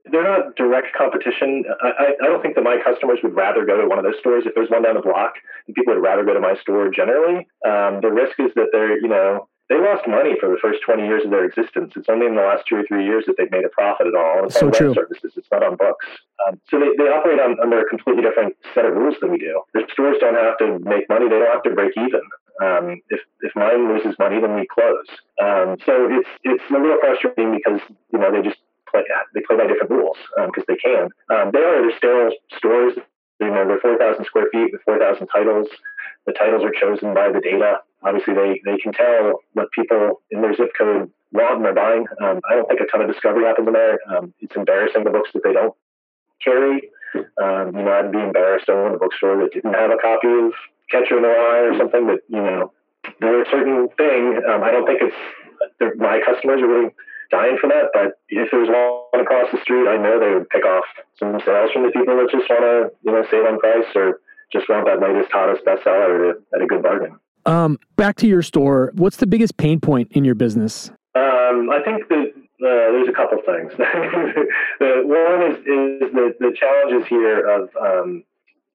they're 0.05 0.23
not 0.23 0.55
direct 0.55 0.95
competition. 0.95 1.63
I, 1.81 2.13
I 2.21 2.25
don't 2.25 2.41
think 2.41 2.55
that 2.55 2.63
my 2.63 2.77
customers 2.83 3.19
would 3.23 3.35
rather 3.35 3.65
go 3.65 3.81
to 3.81 3.87
one 3.87 3.97
of 3.97 4.05
those 4.05 4.17
stores 4.19 4.43
if 4.45 4.53
there's 4.55 4.69
one 4.69 4.83
down 4.83 4.95
the 4.95 5.01
block. 5.01 5.33
People 5.73 5.93
would 5.95 6.01
rather 6.01 6.23
go 6.23 6.33
to 6.33 6.39
my 6.39 6.55
store 6.61 6.89
generally. 6.89 7.47
Um, 7.65 8.01
the 8.01 8.11
risk 8.13 8.39
is 8.39 8.53
that 8.55 8.69
they're, 8.71 8.99
you 8.99 9.07
know, 9.07 9.49
they 9.67 9.81
lost 9.81 10.07
money 10.07 10.37
for 10.39 10.49
the 10.49 10.57
first 10.61 10.85
20 10.85 11.03
years 11.09 11.25
of 11.25 11.31
their 11.31 11.43
existence. 11.43 11.93
It's 11.95 12.07
only 12.07 12.27
in 12.27 12.35
the 12.35 12.45
last 12.45 12.69
two 12.69 12.75
or 12.75 12.85
three 12.87 13.03
years 13.03 13.25
that 13.25 13.33
they've 13.37 13.49
made 13.49 13.65
a 13.65 13.73
profit 13.73 14.05
at 14.05 14.13
all. 14.13 14.45
It's 14.45 14.59
so 14.59 14.69
true. 14.69 14.93
Services. 14.93 15.33
It's 15.35 15.49
not 15.51 15.65
on 15.65 15.75
books. 15.75 16.05
Um, 16.45 16.61
so 16.69 16.77
they, 16.77 16.93
they 17.01 17.09
operate 17.09 17.41
on, 17.41 17.57
under 17.59 17.81
a 17.81 17.85
completely 17.89 18.21
different 18.21 18.55
set 18.75 18.85
of 18.85 18.93
rules 18.93 19.15
than 19.21 19.31
we 19.31 19.39
do. 19.39 19.61
Their 19.73 19.89
stores 19.89 20.17
don't 20.21 20.37
have 20.37 20.57
to 20.59 20.77
make 20.85 21.09
money. 21.09 21.25
They 21.25 21.41
don't 21.41 21.49
have 21.49 21.63
to 21.63 21.73
break 21.73 21.97
even. 21.97 22.21
Um, 22.61 23.01
if 23.09 23.19
if 23.41 23.55
mine 23.55 23.91
loses 23.91 24.17
money, 24.17 24.39
then 24.39 24.55
we 24.55 24.65
close. 24.67 25.07
Um, 25.41 25.77
so 25.85 26.07
it's 26.09 26.29
it's 26.43 26.63
a 26.69 26.73
little 26.73 26.97
frustrating 26.99 27.55
because 27.55 27.81
you 28.11 28.19
know 28.19 28.31
they 28.31 28.41
just 28.41 28.59
play 28.89 29.03
they 29.33 29.41
play 29.41 29.57
by 29.57 29.67
different 29.67 29.91
rules 29.91 30.17
because 30.35 30.63
um, 30.63 30.69
they 30.69 30.77
can. 30.77 31.09
Um, 31.29 31.51
they 31.51 31.59
are 31.59 31.81
they're 31.81 31.97
sterile 31.97 32.31
stores. 32.57 32.93
You 33.39 33.47
know 33.47 33.67
they're 33.67 33.79
four 33.79 33.97
thousand 33.97 34.25
square 34.25 34.47
feet 34.51 34.71
with 34.71 34.81
four 34.83 34.99
thousand 34.99 35.27
titles. 35.27 35.67
The 36.25 36.33
titles 36.33 36.63
are 36.63 36.71
chosen 36.71 37.13
by 37.13 37.31
the 37.31 37.41
data. 37.41 37.81
Obviously, 38.03 38.33
they 38.33 38.61
they 38.63 38.77
can 38.77 38.93
tell 38.93 39.41
what 39.53 39.71
people 39.71 40.21
in 40.31 40.41
their 40.41 40.55
zip 40.55 40.71
code 40.77 41.11
want 41.33 41.57
and 41.57 41.65
they're 41.65 41.75
buying. 41.75 42.05
Um, 42.21 42.39
I 42.49 42.55
don't 42.55 42.67
think 42.67 42.79
a 42.79 42.85
ton 42.85 43.01
of 43.01 43.11
discovery 43.11 43.43
happens 43.43 43.67
in 43.67 43.73
there. 43.73 43.99
it's 44.39 44.55
embarrassing 44.55 45.03
the 45.03 45.09
books 45.09 45.31
that 45.33 45.43
they 45.43 45.53
don't 45.53 45.75
carry. 46.43 46.89
Um, 47.15 47.75
you 47.75 47.83
know, 47.83 47.91
I'd 47.91 48.11
be 48.11 48.19
embarrassed 48.19 48.65
to 48.67 48.73
own 48.73 48.95
a 48.95 48.97
bookstore 48.97 49.37
that 49.37 49.53
didn't 49.53 49.73
have 49.73 49.91
a 49.91 49.97
copy 49.97 50.27
of 50.27 50.51
Catcher 50.89 51.17
in 51.17 51.23
the 51.23 51.29
Rye 51.29 51.69
or 51.71 51.77
something. 51.77 52.07
that 52.07 52.21
you 52.29 52.41
know, 52.41 52.71
there 53.19 53.39
are 53.39 53.43
a 53.43 53.49
certain 53.49 53.89
thing. 53.97 54.41
Um, 54.47 54.63
I 54.63 54.71
don't 54.71 54.85
think 54.85 55.01
it's 55.01 55.97
my 55.97 56.21
customers 56.25 56.61
are 56.61 56.67
really 56.67 56.91
dying 57.31 57.57
for 57.59 57.67
that. 57.67 57.89
But 57.93 58.19
if 58.29 58.49
there's 58.51 58.69
one 58.69 59.21
across 59.21 59.51
the 59.51 59.59
street, 59.61 59.87
I 59.87 59.97
know 59.97 60.19
they 60.19 60.33
would 60.33 60.49
pick 60.49 60.65
off 60.65 60.85
some 61.19 61.39
sales 61.45 61.71
from 61.71 61.83
the 61.83 61.91
people 61.91 62.15
that 62.17 62.29
just 62.31 62.49
want 62.49 62.63
to 62.63 62.91
you 63.03 63.11
know 63.11 63.23
save 63.29 63.45
on 63.45 63.59
price 63.59 63.87
or 63.95 64.19
just 64.51 64.69
want 64.69 64.85
that 64.85 65.01
latest 65.01 65.31
hottest 65.31 65.65
bestseller 65.65 66.29
at 66.29 66.37
a, 66.37 66.55
at 66.55 66.61
a 66.61 66.67
good 66.67 66.83
bargain. 66.83 67.19
Um, 67.45 67.79
back 67.95 68.15
to 68.17 68.27
your 68.27 68.41
store. 68.41 68.91
What's 68.95 69.17
the 69.17 69.27
biggest 69.27 69.57
pain 69.57 69.79
point 69.79 70.11
in 70.11 70.25
your 70.25 70.35
business? 70.35 70.89
Um, 71.13 71.69
I 71.69 71.81
think 71.83 72.07
that 72.09 72.33
uh, 72.35 72.91
there's 72.91 73.07
a 73.07 73.13
couple 73.13 73.37
things. 73.45 73.71
the 73.77 75.03
one 75.05 75.51
is, 75.51 75.57
is 75.59 76.13
the, 76.13 76.35
the 76.39 76.55
challenges 76.57 77.07
here 77.07 77.47
of 77.47 77.69
um, 77.79 78.23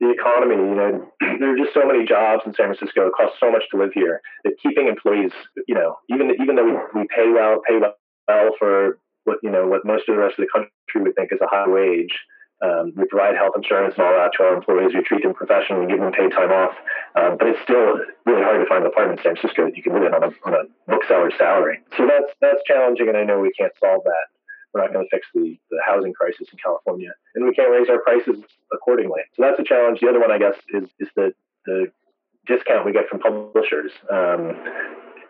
the 0.01 0.11
economy. 0.11 0.57
You 0.57 0.75
know, 0.75 1.13
there 1.39 1.55
are 1.55 1.57
just 1.57 1.75
so 1.75 1.87
many 1.87 2.05
jobs 2.07 2.43
in 2.47 2.55
San 2.55 2.75
Francisco. 2.75 3.07
It 3.07 3.13
costs 3.17 3.39
so 3.39 3.51
much 3.53 3.65
to 3.71 3.77
live 3.77 3.93
here 3.95 4.21
that 4.45 4.55
keeping 4.63 4.89
employees, 4.89 5.33
you 5.69 5.75
know, 5.75 5.97
even 6.09 6.33
even 6.43 6.57
though 6.57 6.65
we, 6.67 7.01
we 7.01 7.07
pay 7.15 7.29
well, 7.31 7.61
pay 7.69 7.79
well 7.79 8.51
for 8.59 8.99
what 9.25 9.39
you 9.43 9.51
know 9.51 9.67
what 9.67 9.85
most 9.85 10.09
of 10.09 10.17
the 10.17 10.21
rest 10.21 10.39
of 10.39 10.47
the 10.47 10.51
country 10.53 11.03
would 11.03 11.15
think 11.15 11.31
is 11.33 11.41
a 11.43 11.47
high 11.47 11.69
wage, 11.69 12.17
Um, 12.63 12.93
we 12.97 13.05
provide 13.07 13.37
health 13.37 13.55
insurance 13.57 13.95
and 13.97 14.05
all 14.05 14.13
that 14.13 14.33
to 14.37 14.45
our 14.45 14.55
employees. 14.55 14.93
We 14.95 15.03
treat 15.03 15.23
them 15.23 15.33
professionally, 15.35 15.87
give 15.89 16.01
them 16.01 16.13
paid 16.13 16.31
time 16.33 16.53
off. 16.53 16.75
Um, 17.17 17.37
but 17.39 17.49
it's 17.49 17.63
still 17.63 18.01
really 18.27 18.43
hard 18.43 18.61
to 18.61 18.69
find 18.69 18.85
an 18.85 18.93
apartment 18.93 19.21
in 19.21 19.25
San 19.25 19.37
Francisco 19.37 19.65
that 19.65 19.77
you 19.77 19.83
can 19.83 19.95
live 19.95 20.05
in 20.05 20.13
on 20.13 20.25
a, 20.25 20.31
on 20.45 20.53
a 20.55 20.63
bookseller's 20.87 21.35
salary. 21.39 21.81
So 21.97 22.07
that's 22.07 22.33
that's 22.41 22.61
challenging, 22.67 23.09
and 23.09 23.17
I 23.17 23.25
know 23.25 23.41
we 23.41 23.53
can't 23.59 23.73
solve 23.81 24.05
that. 24.05 24.27
We're 24.73 24.83
not 24.83 24.93
going 24.93 25.05
to 25.05 25.11
fix 25.11 25.27
the, 25.35 25.59
the 25.71 25.81
housing 25.85 26.13
crisis 26.13 26.49
in 26.53 26.59
California, 26.63 27.11
and 27.35 27.45
we 27.45 27.53
can't 27.55 27.71
raise 27.71 27.89
our 27.89 27.99
prices 27.99 28.45
accordingly. 28.73 29.21
So 29.35 29.43
that's 29.43 29.59
a 29.59 29.65
challenge. 29.65 30.01
The 30.01 30.09
other 30.09 30.21
one, 30.21 30.31
I 30.31 30.39
guess, 30.39 30.55
is 30.73 30.89
is 30.99 31.09
the 31.17 31.33
the 31.67 31.93
discount 32.47 32.87
we 32.87 32.93
get 32.93 33.09
from 33.09 33.21
publishers. 33.21 33.93
Um, 34.11 34.57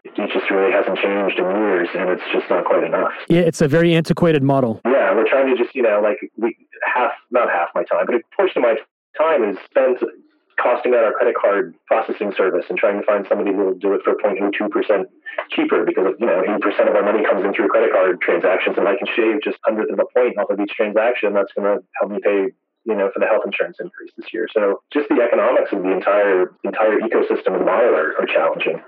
it 0.04 0.32
just 0.32 0.50
really 0.50 0.72
hasn't 0.72 0.98
changed 0.98 1.38
in 1.38 1.44
years, 1.44 1.88
and 1.94 2.08
it's 2.10 2.22
just 2.32 2.48
not 2.48 2.64
quite 2.64 2.84
enough. 2.84 3.12
Yeah, 3.28 3.40
it's 3.40 3.60
a 3.60 3.68
very 3.68 3.94
antiquated 3.94 4.42
model. 4.42 4.80
Yeah, 4.84 5.14
we're 5.14 5.28
trying 5.28 5.54
to 5.54 5.62
just 5.62 5.74
you 5.74 5.82
know 5.82 6.00
like 6.02 6.18
we 6.36 6.56
half 6.84 7.12
not 7.30 7.48
half 7.50 7.68
my 7.74 7.84
time, 7.84 8.06
but 8.06 8.14
a 8.14 8.20
portion 8.36 8.62
of 8.62 8.68
my 8.68 8.76
time 9.16 9.48
is 9.48 9.56
spent 9.64 9.98
costing 10.60 10.94
out 10.94 11.04
our 11.04 11.12
credit 11.12 11.34
card 11.34 11.74
processing 11.86 12.32
service 12.36 12.66
and 12.68 12.78
trying 12.78 13.00
to 13.00 13.06
find 13.06 13.26
somebody 13.28 13.50
who 13.50 13.64
will 13.64 13.74
do 13.74 13.94
it 13.94 14.02
for 14.04 14.14
0.02% 14.14 14.52
cheaper 15.50 15.84
because 15.84 16.14
you 16.20 16.26
know 16.26 16.42
80% 16.42 16.88
of 16.88 16.94
our 16.94 17.02
money 17.02 17.24
comes 17.24 17.44
in 17.44 17.54
through 17.54 17.68
credit 17.68 17.92
card 17.92 18.20
transactions 18.20 18.76
and 18.76 18.86
I 18.86 18.96
can 18.96 19.08
shave 19.16 19.42
just 19.42 19.58
hundredth 19.64 19.92
of 19.92 19.98
a 19.98 20.06
point 20.12 20.38
off 20.38 20.50
of 20.50 20.60
each 20.60 20.72
transaction 20.76 21.32
that's 21.32 21.52
going 21.56 21.66
to 21.66 21.84
help 21.98 22.12
me 22.12 22.18
pay 22.22 22.52
you 22.84 22.94
know 22.94 23.10
for 23.12 23.20
the 23.20 23.26
health 23.26 23.42
insurance 23.44 23.78
increase 23.80 24.12
this 24.16 24.32
year. 24.32 24.48
So 24.52 24.82
just 24.92 25.08
the 25.08 25.22
economics 25.22 25.72
of 25.72 25.82
the 25.82 25.92
entire 25.92 26.52
entire 26.64 27.00
ecosystem 27.00 27.56
and 27.56 27.64
model 27.64 27.94
are, 27.94 28.16
are 28.20 28.26
challenging. 28.26 28.80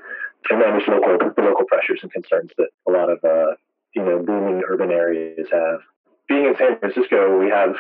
And 0.51 0.61
then 0.61 0.77
there's 0.77 0.89
local 0.89 1.17
local 1.39 1.65
pressures 1.67 2.01
and 2.03 2.13
concerns 2.13 2.51
that 2.59 2.69
a 2.89 2.91
lot 2.91 3.11
of 3.11 3.19
uh, 3.25 3.55
you 3.95 4.03
know 4.03 4.23
booming 4.23 4.63
urban 4.69 4.91
areas 4.91 5.49
have. 5.53 5.81
Being 6.29 6.47
in 6.47 6.57
San 6.57 6.79
Francisco 6.79 7.39
we 7.39 7.49
have 7.51 7.75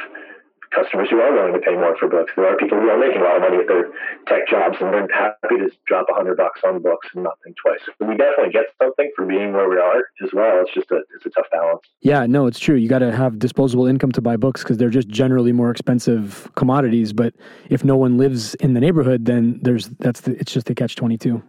customers 0.74 1.08
who 1.10 1.20
are 1.20 1.32
willing 1.32 1.52
to 1.52 1.60
pay 1.60 1.74
more 1.74 1.96
for 1.98 2.08
books. 2.08 2.32
There 2.36 2.46
are 2.46 2.56
people 2.56 2.78
who 2.80 2.88
are 2.88 2.98
making 2.98 3.20
a 3.20 3.24
lot 3.24 3.36
of 3.36 3.42
money 3.42 3.58
at 3.58 3.68
their 3.68 3.92
tech 4.26 4.48
jobs 4.48 4.76
and 4.80 4.92
they're 4.92 5.08
happy 5.12 5.58
to 5.58 5.70
drop 5.86 6.06
a 6.10 6.14
hundred 6.14 6.36
bucks 6.36 6.60
on 6.64 6.82
books 6.82 7.08
and 7.14 7.24
not 7.24 7.38
think 7.44 7.56
twice. 7.56 7.80
So 7.84 8.06
we 8.06 8.16
definitely 8.16 8.52
get 8.52 8.66
something 8.80 9.10
for 9.14 9.26
being 9.26 9.52
where 9.52 9.68
we 9.68 9.76
are 9.76 10.02
as 10.24 10.32
well. 10.32 10.62
It's 10.62 10.72
just 10.74 10.90
a 10.90 11.02
it's 11.14 11.26
a 11.26 11.30
tough 11.30 11.46
balance. 11.52 11.82
Yeah, 12.00 12.26
no, 12.26 12.46
it's 12.46 12.58
true. 12.58 12.76
You 12.76 12.88
got 12.88 13.00
to 13.00 13.12
have 13.12 13.38
disposable 13.38 13.86
income 13.86 14.12
to 14.12 14.20
buy 14.20 14.36
books 14.36 14.62
because 14.62 14.78
they're 14.78 14.90
just 14.90 15.08
generally 15.08 15.52
more 15.52 15.70
expensive 15.70 16.50
commodities. 16.54 17.12
But 17.12 17.34
if 17.68 17.84
no 17.84 17.96
one 17.96 18.18
lives 18.18 18.54
in 18.56 18.74
the 18.74 18.80
neighborhood, 18.80 19.26
then 19.26 19.60
there's 19.62 19.88
that's 20.00 20.22
the, 20.22 20.32
it's 20.38 20.52
just 20.52 20.70
a 20.70 20.74
catch 20.74 20.96
twenty 20.96 21.18
two. 21.18 21.42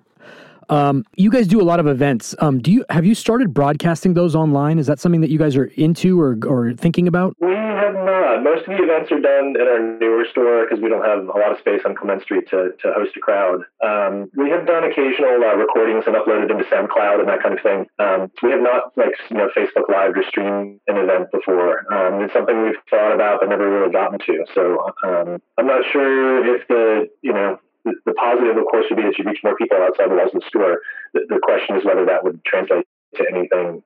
Um, 0.69 1.03
you 1.15 1.29
guys 1.29 1.47
do 1.47 1.61
a 1.61 1.63
lot 1.63 1.79
of 1.79 1.87
events. 1.87 2.35
Um, 2.39 2.59
do 2.59 2.71
you 2.71 2.85
have 2.89 3.05
you 3.05 3.15
started 3.15 3.53
broadcasting 3.53 4.13
those 4.13 4.35
online? 4.35 4.79
Is 4.79 4.87
that 4.87 4.99
something 4.99 5.21
that 5.21 5.29
you 5.29 5.37
guys 5.37 5.55
are 5.55 5.65
into 5.75 6.19
or, 6.19 6.37
or 6.45 6.73
thinking 6.73 7.07
about? 7.07 7.35
We 7.39 7.51
have 7.51 7.93
not. 7.93 8.22
Most 8.41 8.67
of 8.67 8.77
the 8.77 8.83
events 8.83 9.11
are 9.11 9.19
done 9.19 9.55
at 9.59 9.67
our 9.67 9.79
newer 9.79 10.25
store 10.31 10.65
because 10.65 10.81
we 10.81 10.89
don't 10.89 11.03
have 11.03 11.27
a 11.27 11.37
lot 11.37 11.51
of 11.51 11.59
space 11.59 11.81
on 11.85 11.95
Clement 11.95 12.21
Street 12.23 12.47
to, 12.49 12.71
to 12.81 12.93
host 12.93 13.15
a 13.15 13.19
crowd. 13.19 13.63
Um, 13.83 14.29
we 14.35 14.49
have 14.49 14.65
done 14.65 14.83
occasional 14.83 15.43
uh, 15.43 15.55
recordings 15.55 16.05
and 16.07 16.15
uploaded 16.15 16.51
into 16.51 16.63
SoundCloud 16.65 17.19
and 17.19 17.29
that 17.29 17.41
kind 17.41 17.57
of 17.57 17.61
thing. 17.61 17.85
Um, 17.99 18.31
we 18.41 18.51
have 18.51 18.61
not 18.61 18.95
like 18.97 19.13
you 19.29 19.37
know 19.37 19.49
Facebook 19.55 19.89
Live 19.89 20.15
or 20.15 20.23
streamed 20.27 20.79
an 20.87 20.97
event 20.97 21.31
before. 21.31 21.85
Um, 21.93 22.23
it's 22.23 22.33
something 22.33 22.63
we've 22.63 22.79
thought 22.89 23.13
about 23.13 23.41
but 23.41 23.49
never 23.49 23.69
really 23.69 23.91
gotten 23.91 24.19
to. 24.19 24.45
So 24.53 24.93
um, 25.03 25.41
I'm 25.57 25.67
not 25.67 25.83
sure 25.91 26.55
if 26.55 26.67
the 26.67 27.09
you 27.21 27.33
know 27.33 27.59
the, 27.85 27.93
the, 28.05 28.13
positive, 28.13 28.55
of 28.55 28.63
course, 28.71 28.85
would 28.89 28.97
be 28.97 29.03
that 29.03 29.17
you 29.17 29.25
reach 29.25 29.43
more 29.43 29.55
people 29.55 29.77
outside 29.77 30.09
the 30.09 30.15
walls 30.15 30.31
of 30.33 30.41
the 30.41 30.47
store. 30.47 30.79
The, 31.13 31.25
the 31.27 31.39
question 31.43 31.75
is 31.75 31.85
whether 31.85 32.05
that 32.05 32.23
would 32.23 32.43
translate 32.45 32.87
to 33.15 33.25
anything 33.29 33.83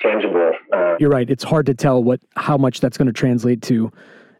tangible. 0.00 0.52
Uh, 0.72 0.96
You're 0.98 1.10
right. 1.10 1.28
It's 1.28 1.44
hard 1.44 1.66
to 1.66 1.74
tell 1.74 2.02
what 2.02 2.20
how 2.36 2.56
much 2.56 2.80
that's 2.80 2.96
going 2.96 3.06
to 3.06 3.12
translate 3.12 3.62
to 3.62 3.92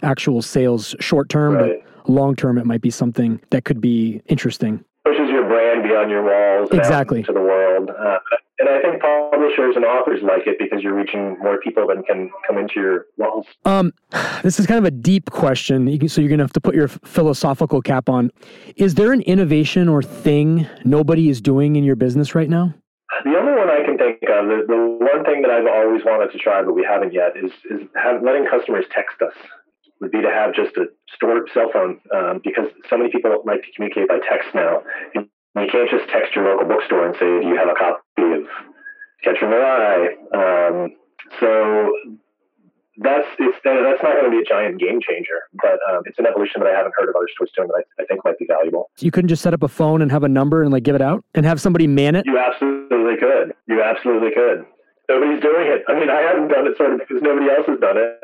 actual 0.03 0.42
sales 0.42 0.94
short 1.01 1.29
term, 1.29 1.55
right. 1.55 1.83
but 2.05 2.11
long 2.11 2.37
term, 2.37 2.59
it 2.59 2.66
might 2.66 2.81
be 2.81 2.90
something 2.90 3.40
that 3.51 3.64
could 3.64 3.81
be 3.81 4.23
interesting. 4.27 4.85
Pushes 5.05 5.29
your 5.29 5.46
brand 5.46 5.83
beyond 5.83 6.11
your 6.11 6.23
walls, 6.23 6.68
exactly, 6.73 7.23
to 7.23 7.33
the 7.33 7.40
world. 7.40 7.90
Uh, 7.90 8.18
and 8.59 8.68
I 8.68 8.83
think 8.83 9.01
publishers 9.01 9.75
and 9.75 9.85
authors 9.87 10.20
like 10.23 10.46
it 10.46 10.59
because 10.59 10.83
you're 10.83 10.94
reaching 10.94 11.38
more 11.38 11.59
people 11.61 11.87
than 11.87 12.03
can 12.03 12.31
come 12.46 12.59
into 12.59 12.75
your 12.77 13.07
walls. 13.16 13.46
Um, 13.64 13.92
this 14.42 14.61
is 14.61 14.66
kind 14.66 14.79
of 14.79 14.85
a 14.85 14.90
deep 14.90 15.31
question, 15.31 15.87
so 16.09 16.20
you're 16.20 16.29
going 16.29 16.38
to 16.38 16.44
have 16.44 16.53
to 16.53 16.61
put 16.61 16.75
your 16.75 16.88
philosophical 16.88 17.81
cap 17.81 18.09
on. 18.09 18.31
Is 18.77 18.94
there 18.94 19.12
an 19.12 19.23
innovation 19.23 19.88
or 19.88 20.03
thing 20.03 20.66
nobody 20.85 21.31
is 21.31 21.40
doing 21.40 21.77
in 21.77 21.85
your 21.85 21.96
business 21.96 22.35
right 22.35 22.51
now? 22.51 22.75
The 23.24 23.37
only 23.37 23.52
one 23.52 23.68
I 23.68 23.85
can 23.85 23.98
think 23.98 24.22
of, 24.28 24.46
the, 24.48 24.64
the 24.66 24.80
one 24.98 25.24
thing 25.24 25.42
that 25.42 25.50
I've 25.50 25.66
always 25.66 26.04
wanted 26.04 26.33
to 26.33 26.38
try 26.38 26.62
but 26.62 26.74
we 26.74 26.85
haven't 26.85 27.12
yet, 27.12 27.37
is 27.37 27.52
is 27.70 27.87
have, 27.96 28.22
letting 28.22 28.46
customers 28.46 28.85
text 28.90 29.20
us. 29.22 29.35
Would 30.00 30.12
be 30.12 30.22
to 30.22 30.30
have 30.30 30.54
just 30.54 30.76
a 30.78 30.87
stored 31.14 31.50
cell 31.52 31.68
phone 31.72 32.00
um, 32.14 32.40
because 32.42 32.72
so 32.88 32.96
many 32.96 33.11
people 33.11 33.30
like 33.44 33.61
to 33.61 33.68
communicate 33.76 34.09
by 34.09 34.18
text 34.26 34.48
now. 34.54 34.83
You 35.14 35.28
can't 35.54 35.90
just 35.90 36.09
text 36.09 36.35
your 36.35 36.48
local 36.48 36.66
bookstore 36.66 37.04
and 37.04 37.14
say, 37.16 37.28
"Do 37.42 37.48
you 37.48 37.56
have 37.56 37.68
a 37.68 37.74
copy 37.74 38.40
of 38.40 38.48
Catcher 39.22 39.44
in 39.44 39.50
the 39.50 39.59
Rye?" 39.59 40.09
Um, 40.33 40.96
so 41.38 41.92
that's 43.00 43.26
it's 43.38 43.56
that's 43.64 44.02
not 44.02 44.12
going 44.20 44.30
to 44.30 44.30
be 44.30 44.40
a 44.40 44.44
giant 44.44 44.78
game 44.78 45.00
changer, 45.00 45.48
but 45.54 45.80
um, 45.88 46.02
it's 46.04 46.18
an 46.18 46.26
evolution 46.26 46.60
that 46.60 46.68
I 46.68 46.76
haven't 46.76 46.92
heard 46.96 47.08
of 47.08 47.16
other 47.16 47.28
stores 47.32 47.50
doing 47.56 47.68
that 47.68 47.84
I, 47.98 48.02
I, 48.02 48.06
think 48.06 48.24
might 48.24 48.38
be 48.38 48.46
valuable. 48.46 48.90
You 48.98 49.10
couldn't 49.10 49.28
just 49.28 49.42
set 49.42 49.54
up 49.54 49.62
a 49.62 49.68
phone 49.68 50.02
and 50.02 50.12
have 50.12 50.22
a 50.22 50.28
number 50.28 50.62
and 50.62 50.70
like 50.70 50.82
give 50.82 50.94
it 50.94 51.02
out 51.02 51.24
and 51.34 51.46
have 51.46 51.60
somebody 51.60 51.86
man 51.86 52.14
it. 52.14 52.26
You 52.26 52.38
absolutely 52.38 53.16
could. 53.16 53.54
You 53.66 53.82
absolutely 53.82 54.30
could. 54.32 54.66
Nobody's 55.08 55.42
doing 55.42 55.66
it. 55.66 55.82
I 55.88 55.98
mean, 55.98 56.10
I 56.10 56.20
haven't 56.20 56.48
done 56.48 56.66
it 56.68 56.76
sort 56.76 56.92
of 56.92 57.00
because 57.00 57.22
nobody 57.22 57.50
else 57.50 57.66
has 57.66 57.80
done 57.80 57.96
it, 57.96 58.20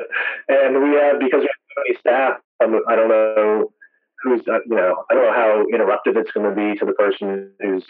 and 0.47 0.81
we 0.81 0.95
have 0.95 1.19
because 1.19 1.41
we 1.41 1.49
have 1.49 1.61
so 1.67 1.81
many 1.81 1.97
staff. 1.99 2.39
I 2.61 2.95
don't 2.95 3.09
know 3.09 3.71
who's 4.23 4.41
uh, 4.47 4.59
you 4.65 4.75
know 4.75 5.03
I 5.09 5.13
don't 5.13 5.25
know 5.25 5.33
how 5.33 5.65
interruptive 5.73 6.17
it's 6.17 6.31
going 6.31 6.49
to 6.49 6.55
be 6.55 6.77
to 6.79 6.85
the 6.85 6.93
person 6.93 7.51
who's 7.59 7.85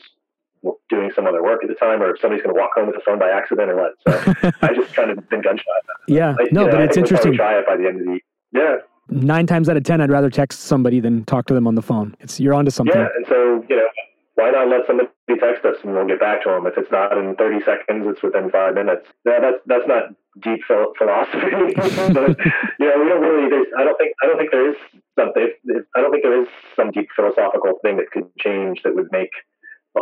doing 0.90 1.12
some 1.16 1.26
other 1.26 1.44
work 1.44 1.64
at 1.64 1.70
the 1.70 1.76
time, 1.76 2.02
or 2.02 2.12
if 2.12 2.22
somebody's 2.22 2.44
going 2.44 2.56
to 2.56 2.60
walk 2.60 2.72
home 2.76 2.88
with 2.88 2.96
the 2.96 3.02
phone 3.06 3.20
by 3.20 3.30
accident 3.30 3.70
or 3.70 3.76
what. 3.76 3.94
So 4.08 4.52
I 4.62 4.74
just 4.74 4.94
kind 4.96 5.12
of 5.12 5.30
been 5.30 5.42
gun 5.42 5.58
shy. 5.58 5.64
Yeah, 6.08 6.36
I, 6.40 6.48
no, 6.52 6.66
but 6.66 6.74
know, 6.74 6.84
it's 6.84 6.98
interesting. 6.98 7.32
We'll 7.32 7.38
try 7.38 7.60
it 7.60 7.66
by 7.66 7.78
the 7.78 7.88
end 7.88 8.02
of 8.02 8.06
the 8.06 8.20
yeah. 8.54 8.76
Nine 9.10 9.48
times 9.48 9.70
out 9.70 9.78
of 9.78 9.84
ten, 9.84 10.02
I'd 10.02 10.12
rather 10.12 10.30
text 10.30 10.62
somebody 10.62 11.00
than 11.00 11.24
talk 11.26 11.46
to 11.48 11.54
them 11.54 11.68
on 11.68 11.76
the 11.76 11.82
phone. 11.82 12.16
It's 12.20 12.40
you're 12.40 12.54
onto 12.54 12.72
something. 12.72 12.96
Yeah, 12.96 13.08
and 13.16 13.26
so 13.28 13.64
you 13.70 13.76
know, 13.76 13.88
why 14.36 14.52
not 14.52 14.68
let 14.68 14.86
somebody 14.86 15.10
text 15.40 15.66
us 15.66 15.78
and 15.84 15.94
we'll 15.94 16.08
get 16.08 16.20
back 16.20 16.44
to 16.44 16.50
them? 16.50 16.68
If 16.68 16.78
it's 16.78 16.92
not 16.92 17.18
in 17.18 17.36
30 17.36 17.64
seconds, 17.66 18.06
it's 18.08 18.22
within 18.22 18.50
five 18.52 18.76
minutes. 18.76 19.08
Yeah, 19.26 19.40
that's 19.40 19.58
that's 19.66 19.88
not 19.88 20.14
deep 20.42 20.62
philosophy, 20.68 21.74
but 22.14 22.38
you 22.80 22.86
know, 22.86 22.98
we 23.02 23.10
don't 23.10 23.22
really. 23.22 23.66
I 23.78 23.84
don't 23.84 23.98
think 23.98 24.14
I 24.22 24.28
don't 24.28 24.38
think 24.38 24.52
there 24.52 24.70
is 24.70 24.78
something. 25.18 25.52
I 25.96 26.02
don't 26.02 26.12
think 26.12 26.24
there 26.24 26.42
is 26.42 26.48
some 26.76 26.92
deep 26.92 27.10
philosophical 27.16 27.80
thing 27.82 27.98
that 27.98 28.12
could 28.12 28.30
change 28.38 28.84
that 28.84 28.96
would 28.96 29.12
make 29.12 29.32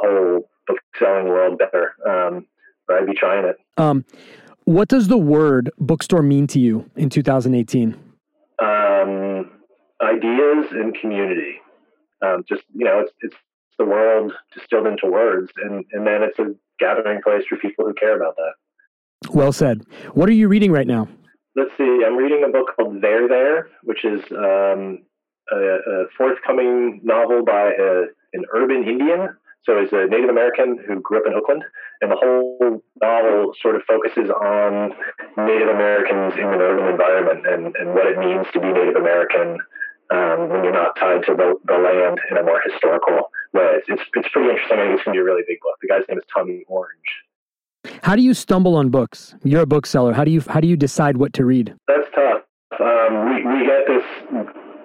the 0.01 0.07
whole 0.07 0.49
book 0.67 0.79
selling 0.97 1.27
world 1.27 1.59
better. 1.59 1.93
Um, 2.07 2.47
but 2.87 2.97
I'd 2.97 3.07
be 3.07 3.13
trying 3.13 3.45
it. 3.45 3.57
Um, 3.77 4.05
what 4.65 4.87
does 4.87 5.07
the 5.07 5.17
word 5.17 5.71
bookstore 5.79 6.21
mean 6.21 6.47
to 6.47 6.59
you 6.59 6.89
in 6.95 7.09
2018? 7.09 7.95
Um, 8.61 9.51
ideas 10.01 10.67
and 10.71 10.95
community. 10.99 11.59
Um, 12.21 12.43
just 12.47 12.63
you 12.73 12.85
know, 12.85 12.99
it's 12.99 13.11
it's 13.21 13.35
the 13.77 13.85
world 13.85 14.31
distilled 14.53 14.87
into 14.87 15.07
words, 15.07 15.51
and 15.57 15.85
and 15.91 16.07
then 16.07 16.23
it's 16.23 16.39
a 16.39 16.55
gathering 16.79 17.21
place 17.21 17.43
for 17.47 17.57
people 17.57 17.85
who 17.85 17.93
care 17.93 18.15
about 18.15 18.35
that. 18.37 19.31
Well 19.31 19.51
said. 19.51 19.83
What 20.13 20.29
are 20.29 20.33
you 20.33 20.47
reading 20.47 20.71
right 20.71 20.87
now? 20.87 21.07
let's 21.55 21.71
see, 21.77 22.03
I'm 22.05 22.17
reading 22.17 22.43
a 22.45 22.51
book 22.51 22.75
called 22.75 23.01
There 23.01 23.27
There, 23.27 23.69
which 23.83 24.03
is 24.05 24.21
um, 24.31 25.03
a, 25.51 25.57
a, 25.57 26.05
forthcoming 26.17 27.01
novel 27.03 27.43
by 27.45 27.71
a, 27.71 28.03
an 28.33 28.45
urban 28.53 28.83
Indian. 28.87 29.29
So 29.65 29.81
he's 29.81 29.91
a 29.91 30.05
Native 30.05 30.29
American 30.29 30.77
who 30.87 31.01
grew 31.01 31.19
up 31.19 31.25
in 31.25 31.33
Oakland, 31.33 31.63
and 32.01 32.11
the 32.11 32.15
whole 32.15 32.83
novel 33.01 33.53
sort 33.61 33.75
of 33.75 33.81
focuses 33.87 34.29
on 34.29 34.93
Native 35.37 35.69
Americans 35.69 36.37
in 36.37 36.45
an 36.45 36.61
urban 36.61 36.85
environment 36.87 37.47
and, 37.47 37.75
and 37.75 37.95
what 37.95 38.05
it 38.05 38.17
means 38.19 38.45
to 38.53 38.59
be 38.59 38.67
Native 38.67 38.95
American 38.95 39.57
um, 40.13 40.49
when 40.49 40.63
you're 40.63 40.73
not 40.73 40.95
tied 40.97 41.25
to 41.25 41.33
the, 41.33 41.57
the 41.65 41.77
land 41.77 42.19
in 42.29 42.37
a 42.37 42.43
more 42.43 42.61
historical 42.61 43.31
way. 43.53 43.81
It's, 43.81 43.89
it's, 43.89 44.03
it's 44.13 44.29
pretty 44.29 44.49
interesting. 44.49 44.77
I 44.77 44.85
think 44.85 44.95
it's 44.95 45.03
going 45.03 45.17
to 45.17 45.23
be 45.23 45.25
a 45.25 45.25
really 45.25 45.43
big 45.47 45.57
book. 45.61 45.77
The 45.81 45.87
guy's 45.87 46.05
name 46.07 46.19
is 46.19 46.25
Tommy 46.31 46.63
Orange. 46.67 47.25
How 48.03 48.15
do 48.15 48.21
you 48.21 48.33
stumble 48.33 48.75
on 48.75 48.89
books? 48.89 49.35
You're 49.43 49.61
a 49.61 49.65
bookseller. 49.65 50.13
How 50.13 50.23
do 50.23 50.31
you 50.31 50.41
how 50.47 50.59
do 50.59 50.67
you 50.67 50.75
decide 50.75 51.17
what 51.17 51.33
to 51.33 51.45
read? 51.45 51.75
That's 51.87 52.07
tough. 52.13 52.41
Um, 52.79 53.29
we 53.29 53.45
we 53.45 53.65
get 53.65 53.85
this 53.87 54.03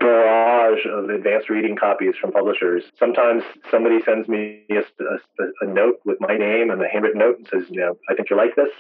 barrage 0.00 0.80
of 0.86 1.10
advanced 1.10 1.48
reading 1.48 1.76
copies 1.76 2.14
from 2.20 2.32
publishers. 2.32 2.82
Sometimes 2.98 3.44
somebody 3.70 4.00
sends 4.02 4.26
me 4.28 4.64
a, 4.70 4.78
a, 4.78 5.44
a 5.60 5.66
note 5.66 6.00
with 6.04 6.18
my 6.20 6.36
name 6.36 6.70
and 6.70 6.82
a 6.82 6.88
handwritten 6.88 7.20
note 7.20 7.38
and 7.38 7.46
says, 7.52 7.64
you 7.70 7.80
know, 7.80 7.96
I 8.08 8.14
think 8.14 8.30
you 8.30 8.36
like 8.36 8.56
this. 8.56 8.70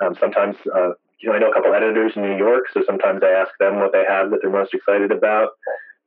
Um, 0.00 0.16
sometimes, 0.18 0.56
uh, 0.74 0.90
you 1.20 1.28
know, 1.28 1.34
I 1.34 1.38
know 1.40 1.50
a 1.50 1.54
couple 1.54 1.74
editors 1.74 2.12
in 2.14 2.22
New 2.22 2.36
York, 2.36 2.64
so 2.72 2.82
sometimes 2.86 3.22
I 3.22 3.30
ask 3.30 3.50
them 3.58 3.76
what 3.76 3.92
they 3.92 4.04
have 4.08 4.30
that 4.30 4.38
they're 4.40 4.50
most 4.50 4.72
excited 4.72 5.10
about. 5.10 5.50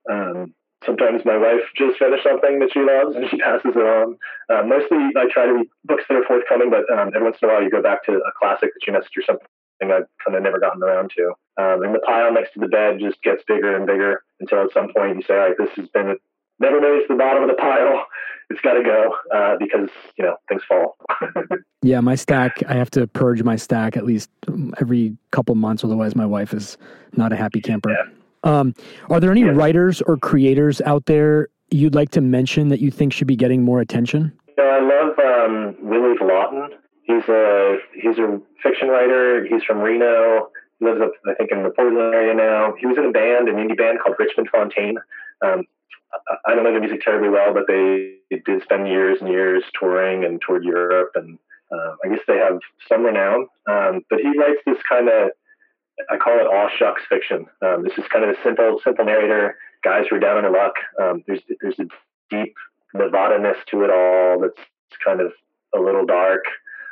Um, 0.10 0.55
sometimes 0.86 1.25
my 1.25 1.38
wife 1.38 1.67
just 1.75 1.99
finished 1.99 2.23
something 2.23 2.60
that 2.60 2.71
she 2.73 2.79
loves 2.79 3.15
and 3.15 3.29
she 3.29 3.38
passes 3.43 3.75
it 3.75 3.86
on. 3.86 4.17
Uh, 4.49 4.63
mostly 4.63 4.97
I 5.19 5.27
try 5.29 5.45
to 5.45 5.53
read 5.53 5.67
books 5.84 6.03
that 6.07 6.15
are 6.15 6.25
forthcoming, 6.25 6.71
but 6.71 6.88
um, 6.89 7.12
every 7.13 7.23
once 7.23 7.38
in 7.41 7.49
a 7.49 7.51
while 7.51 7.62
you 7.62 7.69
go 7.69 7.84
back 7.84 8.05
to 8.05 8.13
a 8.13 8.31
classic 8.39 8.71
that 8.73 8.88
you 8.88 8.93
missed 8.93 9.12
or 9.17 9.23
something 9.27 9.50
something 9.82 9.96
I've 9.96 10.08
kind 10.24 10.38
of 10.38 10.44
never 10.44 10.60
gotten 10.60 10.84
around 10.84 11.12
to. 11.17 11.28
Um, 11.58 11.84
and 11.84 11.94
the 11.94 12.00
pile 12.00 12.34
next 12.34 12.54
to 12.54 12.60
the 12.60 12.67
bed 12.67 13.00
just 13.00 13.22
gets 13.24 13.44
bigger 13.48 13.76
and 13.76 13.86
bigger 13.86 14.24
until 14.39 14.63
at 14.63 14.74
some 14.74 14.94
point 14.96 15.17
you 15.17 15.24
say, 15.24 15.34
all 15.34 15.39
right, 15.39 15.58
this 15.58 15.70
has 15.76 15.88
been 15.89 16.15
never 16.60 16.80
made 16.80 17.02
it 17.02 17.08
to 17.08 17.13
the 17.13 17.17
bottom 17.17 17.44
of 17.44 17.50
the 17.50 17.56
pile. 17.56 18.06
It's 18.50 18.60
got 18.60 18.74
to 18.74 18.84
go 18.84 19.15
uh, 19.34 19.56
because 19.58 19.88
you 20.17 20.26
know 20.26 20.36
things 20.50 20.62
fall. 20.67 20.98
yeah, 21.82 22.02
my 22.02 22.15
stack. 22.15 22.62
I 22.67 22.74
have 22.74 22.91
to 22.91 23.08
purge 23.08 23.41
my 23.44 23.56
stack 23.56 23.96
at 23.96 24.04
least 24.04 24.30
every 24.82 25.15
couple 25.32 25.56
months, 25.56 25.86
otherwise 25.86 26.17
my 26.17 26.26
wife 26.26 26.54
is 26.54 26.78
not 27.13 27.32
a 27.32 27.38
happy 27.38 27.62
camper. 27.62 27.91
Yeah. 27.91 28.10
Um, 28.44 28.76
are 29.10 29.22
there 29.22 29.32
any 29.32 29.39
yeah. 29.39 29.52
writers 29.52 30.02
or 30.02 30.17
creators 30.17 30.82
out 30.82 31.06
there 31.06 31.48
you'd 31.70 31.96
like 31.96 32.10
to 32.10 32.20
mention 32.20 32.67
that 32.67 32.82
you 32.82 32.91
think 32.91 33.13
should 33.13 33.28
be 33.28 33.38
getting 33.38 33.63
more 33.63 33.80
attention? 33.80 34.38
Yeah, 34.58 34.65
I 34.65 34.82
love 34.82 35.17
um, 35.20 35.76
Willy 35.80 36.17
Vlautin. 36.17 36.72
He's 37.03 37.27
a 37.27 37.77
he's 37.93 38.17
a 38.17 38.39
fiction 38.61 38.89
writer. 38.89 39.45
He's 39.45 39.63
from 39.63 39.79
Reno. 39.79 40.49
Lives 40.79 41.01
up, 41.01 41.11
I 41.27 41.35
think, 41.35 41.51
in 41.51 41.61
the 41.63 41.69
Portland 41.69 42.13
area 42.13 42.33
now. 42.33 42.73
He 42.79 42.87
was 42.87 42.97
in 42.97 43.05
a 43.05 43.11
band, 43.11 43.47
an 43.47 43.55
indie 43.55 43.77
band 43.77 43.99
called 44.03 44.15
Richmond 44.17 44.49
Fontaine. 44.51 44.97
Um, 45.45 45.65
I 46.45 46.55
don't 46.55 46.63
know 46.63 46.73
the 46.73 46.79
music 46.79 47.01
terribly 47.01 47.29
well, 47.29 47.53
but 47.53 47.67
they 47.67 48.17
did 48.31 48.63
spend 48.63 48.87
years 48.87 49.19
and 49.21 49.29
years 49.29 49.63
touring 49.79 50.25
and 50.25 50.41
toured 50.45 50.63
Europe, 50.63 51.11
and 51.15 51.37
uh, 51.71 51.95
I 52.03 52.09
guess 52.09 52.19
they 52.27 52.37
have 52.37 52.59
some 52.89 53.03
renown. 53.03 53.47
Um, 53.69 54.01
but 54.09 54.19
he 54.19 54.37
writes 54.37 54.59
this 54.65 54.77
kind 54.89 55.07
of, 55.07 55.31
I 56.09 56.17
call 56.17 56.39
it 56.39 56.47
all 56.47 56.69
shucks 56.77 57.03
fiction. 57.07 57.45
Um, 57.61 57.83
this 57.83 57.97
is 57.97 58.05
kind 58.11 58.25
of 58.25 58.31
a 58.31 58.41
simple, 58.43 58.79
simple 58.83 59.05
narrator. 59.05 59.57
Guys 59.83 60.05
who 60.09 60.15
are 60.15 60.19
down 60.19 60.37
on 60.37 60.43
their 60.43 60.51
luck. 60.51 60.75
Um, 61.01 61.23
there's 61.27 61.41
there's 61.61 61.79
a 61.79 61.85
deep 62.29 62.55
Nevada-ness 62.93 63.57
to 63.69 63.83
it 63.83 63.89
all. 63.89 64.41
That's 64.41 64.67
kind 65.03 65.21
of 65.21 65.31
a 65.75 65.79
little 65.79 66.05
dark, 66.05 66.43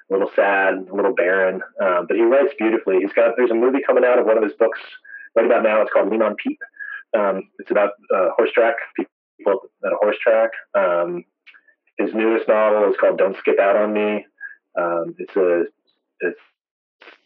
a 0.09 0.13
little 0.13 0.29
sad, 0.35 0.87
a 0.91 0.95
little 0.95 1.13
barren. 1.13 1.61
Um, 1.81 2.05
but 2.07 2.17
he 2.17 2.23
writes 2.23 2.53
beautifully. 2.57 2.99
He's 3.01 3.13
got 3.13 3.35
there's 3.37 3.51
a 3.51 3.55
movie 3.55 3.79
coming 3.85 4.03
out 4.05 4.19
of 4.19 4.25
one 4.25 4.37
of 4.37 4.43
his 4.43 4.53
books 4.53 4.79
right 5.35 5.45
about 5.45 5.63
now. 5.63 5.81
It's 5.81 5.91
called 5.91 6.09
Lean 6.09 6.21
on 6.21 6.35
Pete 6.35 6.59
um, 7.17 7.49
it's 7.59 7.71
about 7.71 7.91
uh, 8.15 8.29
horse 8.37 8.51
track 8.53 8.75
people 8.95 9.69
at 9.83 9.91
a 9.91 9.95
horse 10.01 10.17
track. 10.21 10.51
Um, 10.77 11.25
his 11.97 12.13
newest 12.13 12.47
novel 12.47 12.89
is 12.89 12.97
called 12.99 13.17
"Don't 13.17 13.37
Skip 13.37 13.59
Out 13.59 13.75
on 13.75 13.93
Me." 13.93 14.25
Um, 14.79 15.15
it's 15.17 15.35
a 15.35 15.63
it's 16.21 16.39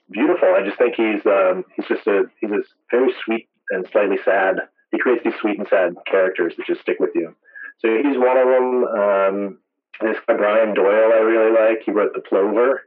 beautiful. 0.09 0.49
I 0.49 0.63
just 0.65 0.77
think 0.77 0.95
he's 0.95 1.25
um, 1.25 1.65
he's 1.75 1.87
just 1.87 2.07
a 2.07 2.23
he's 2.39 2.51
a 2.51 2.61
very 2.91 3.13
sweet 3.23 3.49
and 3.71 3.87
slightly 3.91 4.17
sad. 4.23 4.55
He 4.91 4.99
creates 4.99 5.23
these 5.23 5.33
sweet 5.41 5.57
and 5.57 5.67
sad 5.67 5.95
characters 6.09 6.53
that 6.57 6.65
just 6.65 6.81
stick 6.81 6.97
with 6.99 7.11
you. 7.15 7.35
So 7.79 7.89
he's 7.97 8.17
one 8.17 8.37
of 8.37 8.47
them. 8.47 9.59
This 10.01 10.17
guy 10.27 10.35
Brian 10.35 10.73
Doyle 10.73 11.11
I 11.13 11.19
really 11.19 11.51
like. 11.53 11.83
He 11.85 11.91
wrote 11.91 12.13
The 12.13 12.21
Plover, 12.21 12.81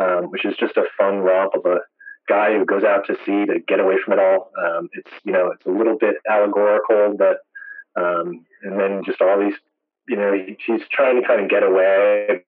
um, 0.00 0.30
which 0.30 0.44
is 0.44 0.56
just 0.56 0.76
a 0.76 0.84
fun 0.98 1.18
romp 1.18 1.54
of 1.54 1.64
a 1.66 1.80
guy 2.28 2.56
who 2.56 2.64
goes 2.64 2.84
out 2.84 3.06
to 3.06 3.16
sea 3.24 3.46
to 3.46 3.60
get 3.66 3.80
away 3.80 3.96
from 4.04 4.14
it 4.14 4.18
all. 4.18 4.50
Um, 4.62 4.88
it's 4.92 5.10
you 5.24 5.32
know 5.32 5.50
it's 5.52 5.66
a 5.66 5.70
little 5.70 5.96
bit 5.98 6.16
allegorical, 6.28 7.16
but 7.16 7.38
um, 8.00 8.44
and 8.62 8.78
then 8.78 9.02
just 9.04 9.20
all 9.20 9.38
these 9.38 9.54
you 10.08 10.16
know 10.16 10.32
he, 10.32 10.56
he's 10.66 10.82
trying 10.90 11.20
to 11.20 11.26
kind 11.26 11.40
of 11.40 11.50
get 11.50 11.62
away, 11.62 12.44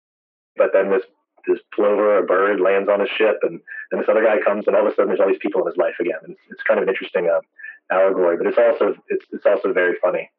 but 0.57 0.71
then 0.73 0.91
this 0.91 1.05
this 1.47 1.61
plover, 1.75 2.19
a 2.19 2.23
bird, 2.25 2.61
lands 2.61 2.89
on 2.89 3.01
his 3.01 3.11
ship, 3.11 3.39
and 3.43 3.61
then 3.91 4.01
this 4.01 4.09
other 4.09 4.25
guy 4.25 4.41
comes, 4.41 4.67
and 4.67 4.75
all 4.75 4.87
of 4.87 4.93
a 4.93 4.95
sudden 4.95 5.09
there's 5.09 5.21
all 5.21 5.29
these 5.29 5.39
people 5.43 5.61
in 5.61 5.67
his 5.67 5.77
life 5.77 5.95
again. 6.01 6.19
And 6.23 6.33
it's, 6.33 6.41
it's 6.51 6.63
kind 6.63 6.79
of 6.79 6.85
an 6.85 6.89
interesting 6.89 7.29
uh, 7.29 7.41
allegory, 7.93 8.37
but 8.37 8.47
it's 8.47 8.59
also 8.59 8.97
it's 9.09 9.25
it's 9.33 9.47
also 9.47 9.73
very 9.73 9.97
funny. 10.03 10.31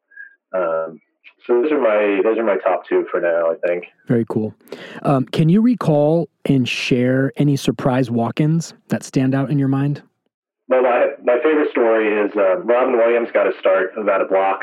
Um, 0.52 1.00
so 1.46 1.62
those 1.62 1.70
are 1.70 1.80
my 1.80 2.20
those 2.24 2.38
are 2.38 2.44
my 2.44 2.56
top 2.58 2.86
two 2.88 3.06
for 3.10 3.20
now. 3.20 3.52
I 3.52 3.56
think. 3.66 3.84
Very 4.06 4.24
cool. 4.28 4.54
Um, 5.02 5.26
can 5.26 5.48
you 5.48 5.60
recall 5.60 6.28
and 6.44 6.68
share 6.68 7.32
any 7.36 7.56
surprise 7.56 8.10
walk-ins 8.10 8.74
that 8.88 9.02
stand 9.02 9.34
out 9.34 9.50
in 9.50 9.58
your 9.58 9.68
mind? 9.68 10.02
Well, 10.68 10.82
my 10.82 11.10
my 11.22 11.38
favorite 11.42 11.70
story 11.70 12.08
is 12.08 12.32
uh, 12.36 12.58
Robin 12.58 12.96
Williams 12.96 13.28
got 13.32 13.46
a 13.46 13.56
start 13.58 13.92
about 13.96 14.20
a 14.20 14.26
block 14.26 14.60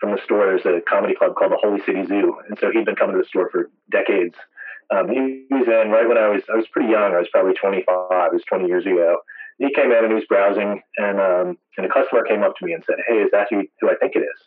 from 0.00 0.12
the 0.12 0.18
store. 0.24 0.46
There's 0.46 0.64
a 0.64 0.80
comedy 0.88 1.14
club 1.14 1.34
called 1.36 1.52
the 1.52 1.60
Holy 1.60 1.80
City 1.84 2.06
Zoo, 2.06 2.36
and 2.48 2.58
so 2.58 2.70
he'd 2.72 2.86
been 2.86 2.96
coming 2.96 3.16
to 3.16 3.22
the 3.22 3.28
store 3.28 3.50
for 3.50 3.70
decades. 3.90 4.34
Um, 4.90 5.08
he 5.08 5.46
was 5.50 5.68
in 5.68 5.90
right 5.90 6.08
when 6.08 6.18
I 6.18 6.28
was 6.28 6.42
I 6.52 6.56
was 6.56 6.66
pretty 6.72 6.90
young. 6.90 7.14
I 7.14 7.18
was 7.18 7.28
probably 7.30 7.54
25. 7.54 7.84
It 7.86 8.32
was 8.32 8.42
20 8.48 8.66
years 8.66 8.86
ago. 8.86 9.18
He 9.58 9.72
came 9.74 9.92
in 9.92 10.04
and 10.04 10.08
he 10.08 10.14
was 10.14 10.24
browsing, 10.28 10.80
and 10.96 11.20
um, 11.20 11.58
and 11.76 11.86
a 11.86 11.88
customer 11.88 12.24
came 12.24 12.42
up 12.42 12.56
to 12.56 12.64
me 12.64 12.72
and 12.72 12.82
said, 12.84 12.96
"Hey, 13.06 13.16
is 13.20 13.30
that 13.32 13.48
who, 13.50 13.62
who 13.80 13.90
I 13.90 13.96
think 13.96 14.16
it 14.16 14.20
is?" 14.20 14.40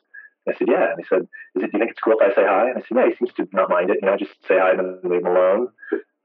I 0.48 0.58
said, 0.58 0.68
yeah. 0.70 0.92
And 0.92 1.00
he 1.00 1.06
said, 1.08 1.28
is 1.56 1.64
it, 1.64 1.72
do 1.72 1.78
you 1.78 1.80
think 1.80 1.92
it's 1.92 2.00
cool 2.00 2.16
if 2.20 2.32
I 2.32 2.36
say 2.36 2.48
hi? 2.48 2.70
And 2.70 2.78
I 2.78 2.82
said, 2.82 2.98
yeah, 2.98 3.10
he 3.10 3.16
seems 3.16 3.34
to 3.38 3.48
not 3.52 3.70
mind 3.70 3.90
it. 3.90 4.00
You 4.02 4.08
know, 4.08 4.18
just 4.18 4.34
say 4.48 4.60
hi 4.60 4.72
and 4.72 5.00
leave 5.04 5.22
him 5.22 5.28
alone. 5.28 5.68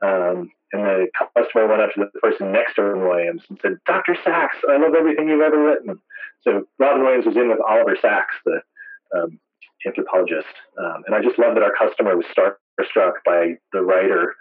Um, 0.03 0.51
and 0.73 0.85
the 0.85 1.07
customer 1.35 1.67
went 1.67 1.83
up 1.83 1.93
to 1.95 2.01
the 2.01 2.21
person 2.21 2.53
next 2.53 2.77
to 2.77 2.83
Robin 2.83 3.09
Williams 3.09 3.43
and 3.49 3.59
said, 3.61 3.79
Dr. 3.87 4.17
Sacks, 4.23 4.57
I 4.69 4.77
love 4.77 4.95
everything 4.95 5.29
you've 5.29 5.41
ever 5.41 5.63
written. 5.63 6.01
So 6.43 6.67
Robin 6.79 7.03
Williams 7.03 7.27
was 7.27 7.37
in 7.37 7.49
with 7.49 7.59
Oliver 7.61 7.97
Sacks, 8.01 8.35
the 8.45 8.61
um, 9.17 9.39
anthropologist. 9.87 10.55
Um, 10.79 11.03
and 11.07 11.15
I 11.15 11.23
just 11.23 11.39
love 11.39 11.55
that 11.55 11.65
our 11.65 11.75
customer 11.75 12.17
was 12.17 12.27
starstruck 12.27 13.15
by 13.27 13.55
the 13.73 13.83
writer 13.83 14.37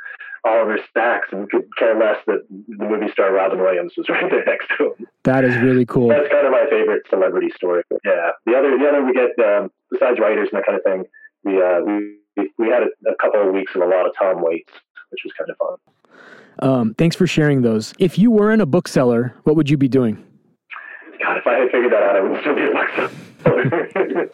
Oliver 0.45 0.77
Sacks 0.93 1.27
and 1.31 1.49
could 1.49 1.67
care 1.77 1.97
less 1.99 2.17
that 2.27 2.45
the 2.49 2.85
movie 2.85 3.11
star 3.11 3.33
Robin 3.33 3.59
Williams 3.59 3.93
was 3.97 4.07
right 4.09 4.29
there 4.29 4.45
next 4.45 4.67
to 4.77 4.93
him. 4.93 5.07
That 5.23 5.43
is 5.43 5.55
really 5.57 5.85
cool. 5.85 6.09
That's 6.09 6.29
kind 6.31 6.45
of 6.45 6.51
my 6.51 6.65
favorite 6.69 7.03
celebrity 7.09 7.49
story. 7.55 7.83
Yeah. 8.05 8.31
The 8.45 8.55
other, 8.55 8.77
the 8.77 8.87
other 8.87 9.03
we 9.03 9.13
get 9.13 9.37
um, 9.45 9.71
besides 9.91 10.19
writers 10.19 10.49
and 10.51 10.59
that 10.59 10.65
kind 10.65 10.77
of 10.77 10.83
thing. 10.83 11.03
We 11.43 11.61
uh, 11.61 11.81
we 11.81 12.51
we 12.57 12.67
had 12.67 12.83
a, 12.83 13.09
a 13.09 13.15
couple 13.21 13.47
of 13.47 13.53
weeks 13.53 13.73
of 13.75 13.81
a 13.81 13.85
lot 13.85 14.05
of 14.05 14.13
Tom 14.17 14.43
Waits, 14.43 14.71
which 15.09 15.21
was 15.23 15.33
kind 15.37 15.49
of 15.49 15.57
fun. 15.57 15.77
Um, 16.61 16.93
thanks 16.95 17.15
for 17.15 17.27
sharing 17.27 17.61
those. 17.61 17.93
If 17.99 18.17
you 18.17 18.31
weren't 18.31 18.61
a 18.61 18.65
bookseller, 18.65 19.35
what 19.43 19.55
would 19.55 19.69
you 19.69 19.77
be 19.77 19.87
doing? 19.87 20.15
God, 21.23 21.37
if 21.37 21.47
I 21.47 21.53
had 21.59 21.71
figured 21.71 21.91
that 21.93 22.03
out, 22.03 22.15
I 22.15 22.21
would 22.21 22.39
still 22.41 22.55
be 22.55 22.63
a 22.63 22.71
bookseller. 22.71 23.09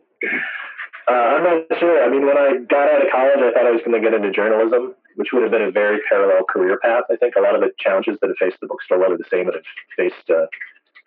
uh, 1.07 1.11
I'm 1.11 1.43
not 1.43 1.79
sure. 1.79 2.03
I 2.03 2.09
mean, 2.09 2.25
when 2.25 2.37
I 2.37 2.57
got 2.67 2.89
out 2.89 3.05
of 3.05 3.11
college, 3.11 3.37
I 3.37 3.51
thought 3.53 3.67
I 3.67 3.71
was 3.71 3.81
going 3.85 4.01
to 4.01 4.01
get 4.01 4.15
into 4.15 4.31
journalism 4.31 4.95
which 5.15 5.29
would 5.33 5.43
have 5.43 5.51
been 5.51 5.61
a 5.61 5.71
very 5.71 5.99
parallel 6.09 6.43
career 6.43 6.79
path. 6.81 7.03
I 7.09 7.15
think 7.15 7.35
a 7.35 7.41
lot 7.41 7.55
of 7.55 7.61
the 7.61 7.71
challenges 7.79 8.17
that 8.21 8.27
have 8.27 8.37
faced 8.37 8.57
the 8.61 8.67
bookstore 8.67 9.03
are 9.03 9.17
the 9.17 9.23
same 9.29 9.45
that 9.45 9.55
have 9.55 9.63
faced 9.97 10.29
uh, 10.29 10.45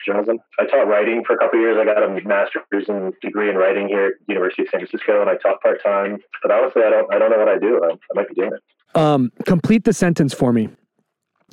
journalism. 0.04 0.38
I 0.58 0.66
taught 0.66 0.88
writing 0.88 1.22
for 1.26 1.34
a 1.34 1.38
couple 1.38 1.58
of 1.58 1.62
years. 1.62 1.76
I 1.80 1.84
got 1.84 2.02
a 2.02 2.08
master's 2.26 2.88
in 2.88 3.12
degree 3.22 3.50
in 3.50 3.56
writing 3.56 3.88
here 3.88 4.06
at 4.06 4.12
University 4.28 4.62
of 4.62 4.68
San 4.70 4.80
Francisco, 4.80 5.20
and 5.20 5.30
I 5.30 5.36
taught 5.36 5.60
part 5.60 5.82
time. 5.82 6.18
But 6.42 6.52
honestly, 6.52 6.82
I 6.82 6.90
don't 6.90 7.12
I 7.12 7.18
don't 7.18 7.30
know 7.30 7.38
what 7.38 7.48
I 7.48 7.58
do. 7.58 7.80
I, 7.84 7.92
I 7.92 8.14
might 8.14 8.28
be 8.28 8.34
doing 8.34 8.52
it. 8.52 8.98
Um, 8.98 9.30
complete 9.44 9.84
the 9.84 9.92
sentence 9.92 10.32
for 10.32 10.52
me. 10.52 10.68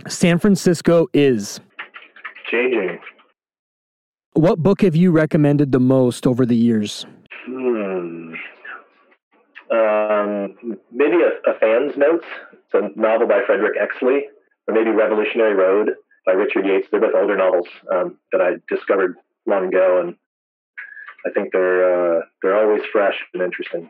San 0.07 0.39
Francisco 0.39 1.07
is 1.13 1.59
changing. 2.49 2.99
What 4.33 4.59
book 4.59 4.81
have 4.81 4.95
you 4.95 5.11
recommended 5.11 5.71
the 5.71 5.79
most 5.79 6.27
over 6.27 6.45
the 6.45 6.55
years? 6.55 7.05
Um, 10.25 10.77
maybe 10.91 11.17
a, 11.17 11.49
a, 11.49 11.59
fan's 11.59 11.97
notes. 11.97 12.25
It's 12.53 12.73
a 12.73 12.99
novel 12.99 13.27
by 13.27 13.41
Frederick 13.45 13.77
Exley, 13.77 14.21
or 14.67 14.73
maybe 14.73 14.89
Revolutionary 14.89 15.53
Road 15.53 15.91
by 16.25 16.33
Richard 16.33 16.65
Yates. 16.65 16.87
They're 16.91 17.01
both 17.01 17.15
older 17.15 17.37
novels 17.37 17.67
um, 17.93 18.17
that 18.31 18.41
I 18.41 18.53
discovered 18.73 19.15
long 19.45 19.67
ago, 19.67 20.01
and 20.01 20.15
I 21.25 21.31
think 21.31 21.51
they're 21.51 22.17
uh, 22.17 22.21
they're 22.41 22.57
always 22.57 22.81
fresh 22.91 23.15
and 23.33 23.41
interesting. 23.41 23.89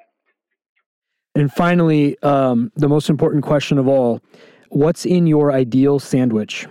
And 1.36 1.52
finally, 1.52 2.18
um, 2.24 2.72
the 2.76 2.88
most 2.88 3.10
important 3.10 3.44
question 3.44 3.78
of 3.78 3.88
all: 3.88 4.22
What's 4.70 5.06
in 5.06 5.28
your 5.28 5.52
ideal 5.52 6.00
sandwich? 6.00 6.68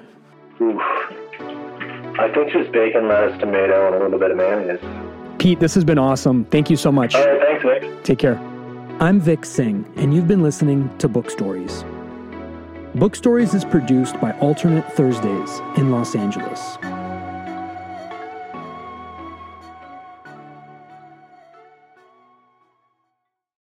Oof. 0.61 0.81
I 2.17 2.31
think 2.33 2.53
just 2.53 2.71
bacon, 2.73 3.09
lettuce, 3.09 3.39
tomato, 3.41 3.87
and 3.87 3.97
a 3.97 3.99
little 4.05 4.19
bit 4.19 4.31
of 4.31 4.37
mayonnaise. 4.37 4.81
Pete, 5.39 5.59
this 5.59 5.75
has 5.75 5.85
been 5.85 5.99
awesome. 5.99 6.45
Thank 6.47 6.71
you 6.71 6.77
so 6.77 6.93
much. 6.93 7.15
All 7.15 7.27
right, 7.27 7.41
thanks, 7.41 7.65
Vic. 7.65 8.05
Take 8.05 8.19
care. 8.19 8.54
I'm 9.01 9.21
Vic 9.21 9.45
Singh, 9.45 9.85
and 9.97 10.15
you've 10.15 10.29
been 10.29 10.45
listening 10.45 10.89
to 10.99 11.09
Book 11.09 11.29
Stories. 11.29 11.85
Book 12.95 13.17
Stories 13.17 13.53
is 13.53 13.65
produced 13.65 14.21
by 14.21 14.31
Alternate 14.39 14.91
Thursdays 14.93 15.61
in 15.77 15.91
Los 15.91 16.15
Angeles. 16.15 16.79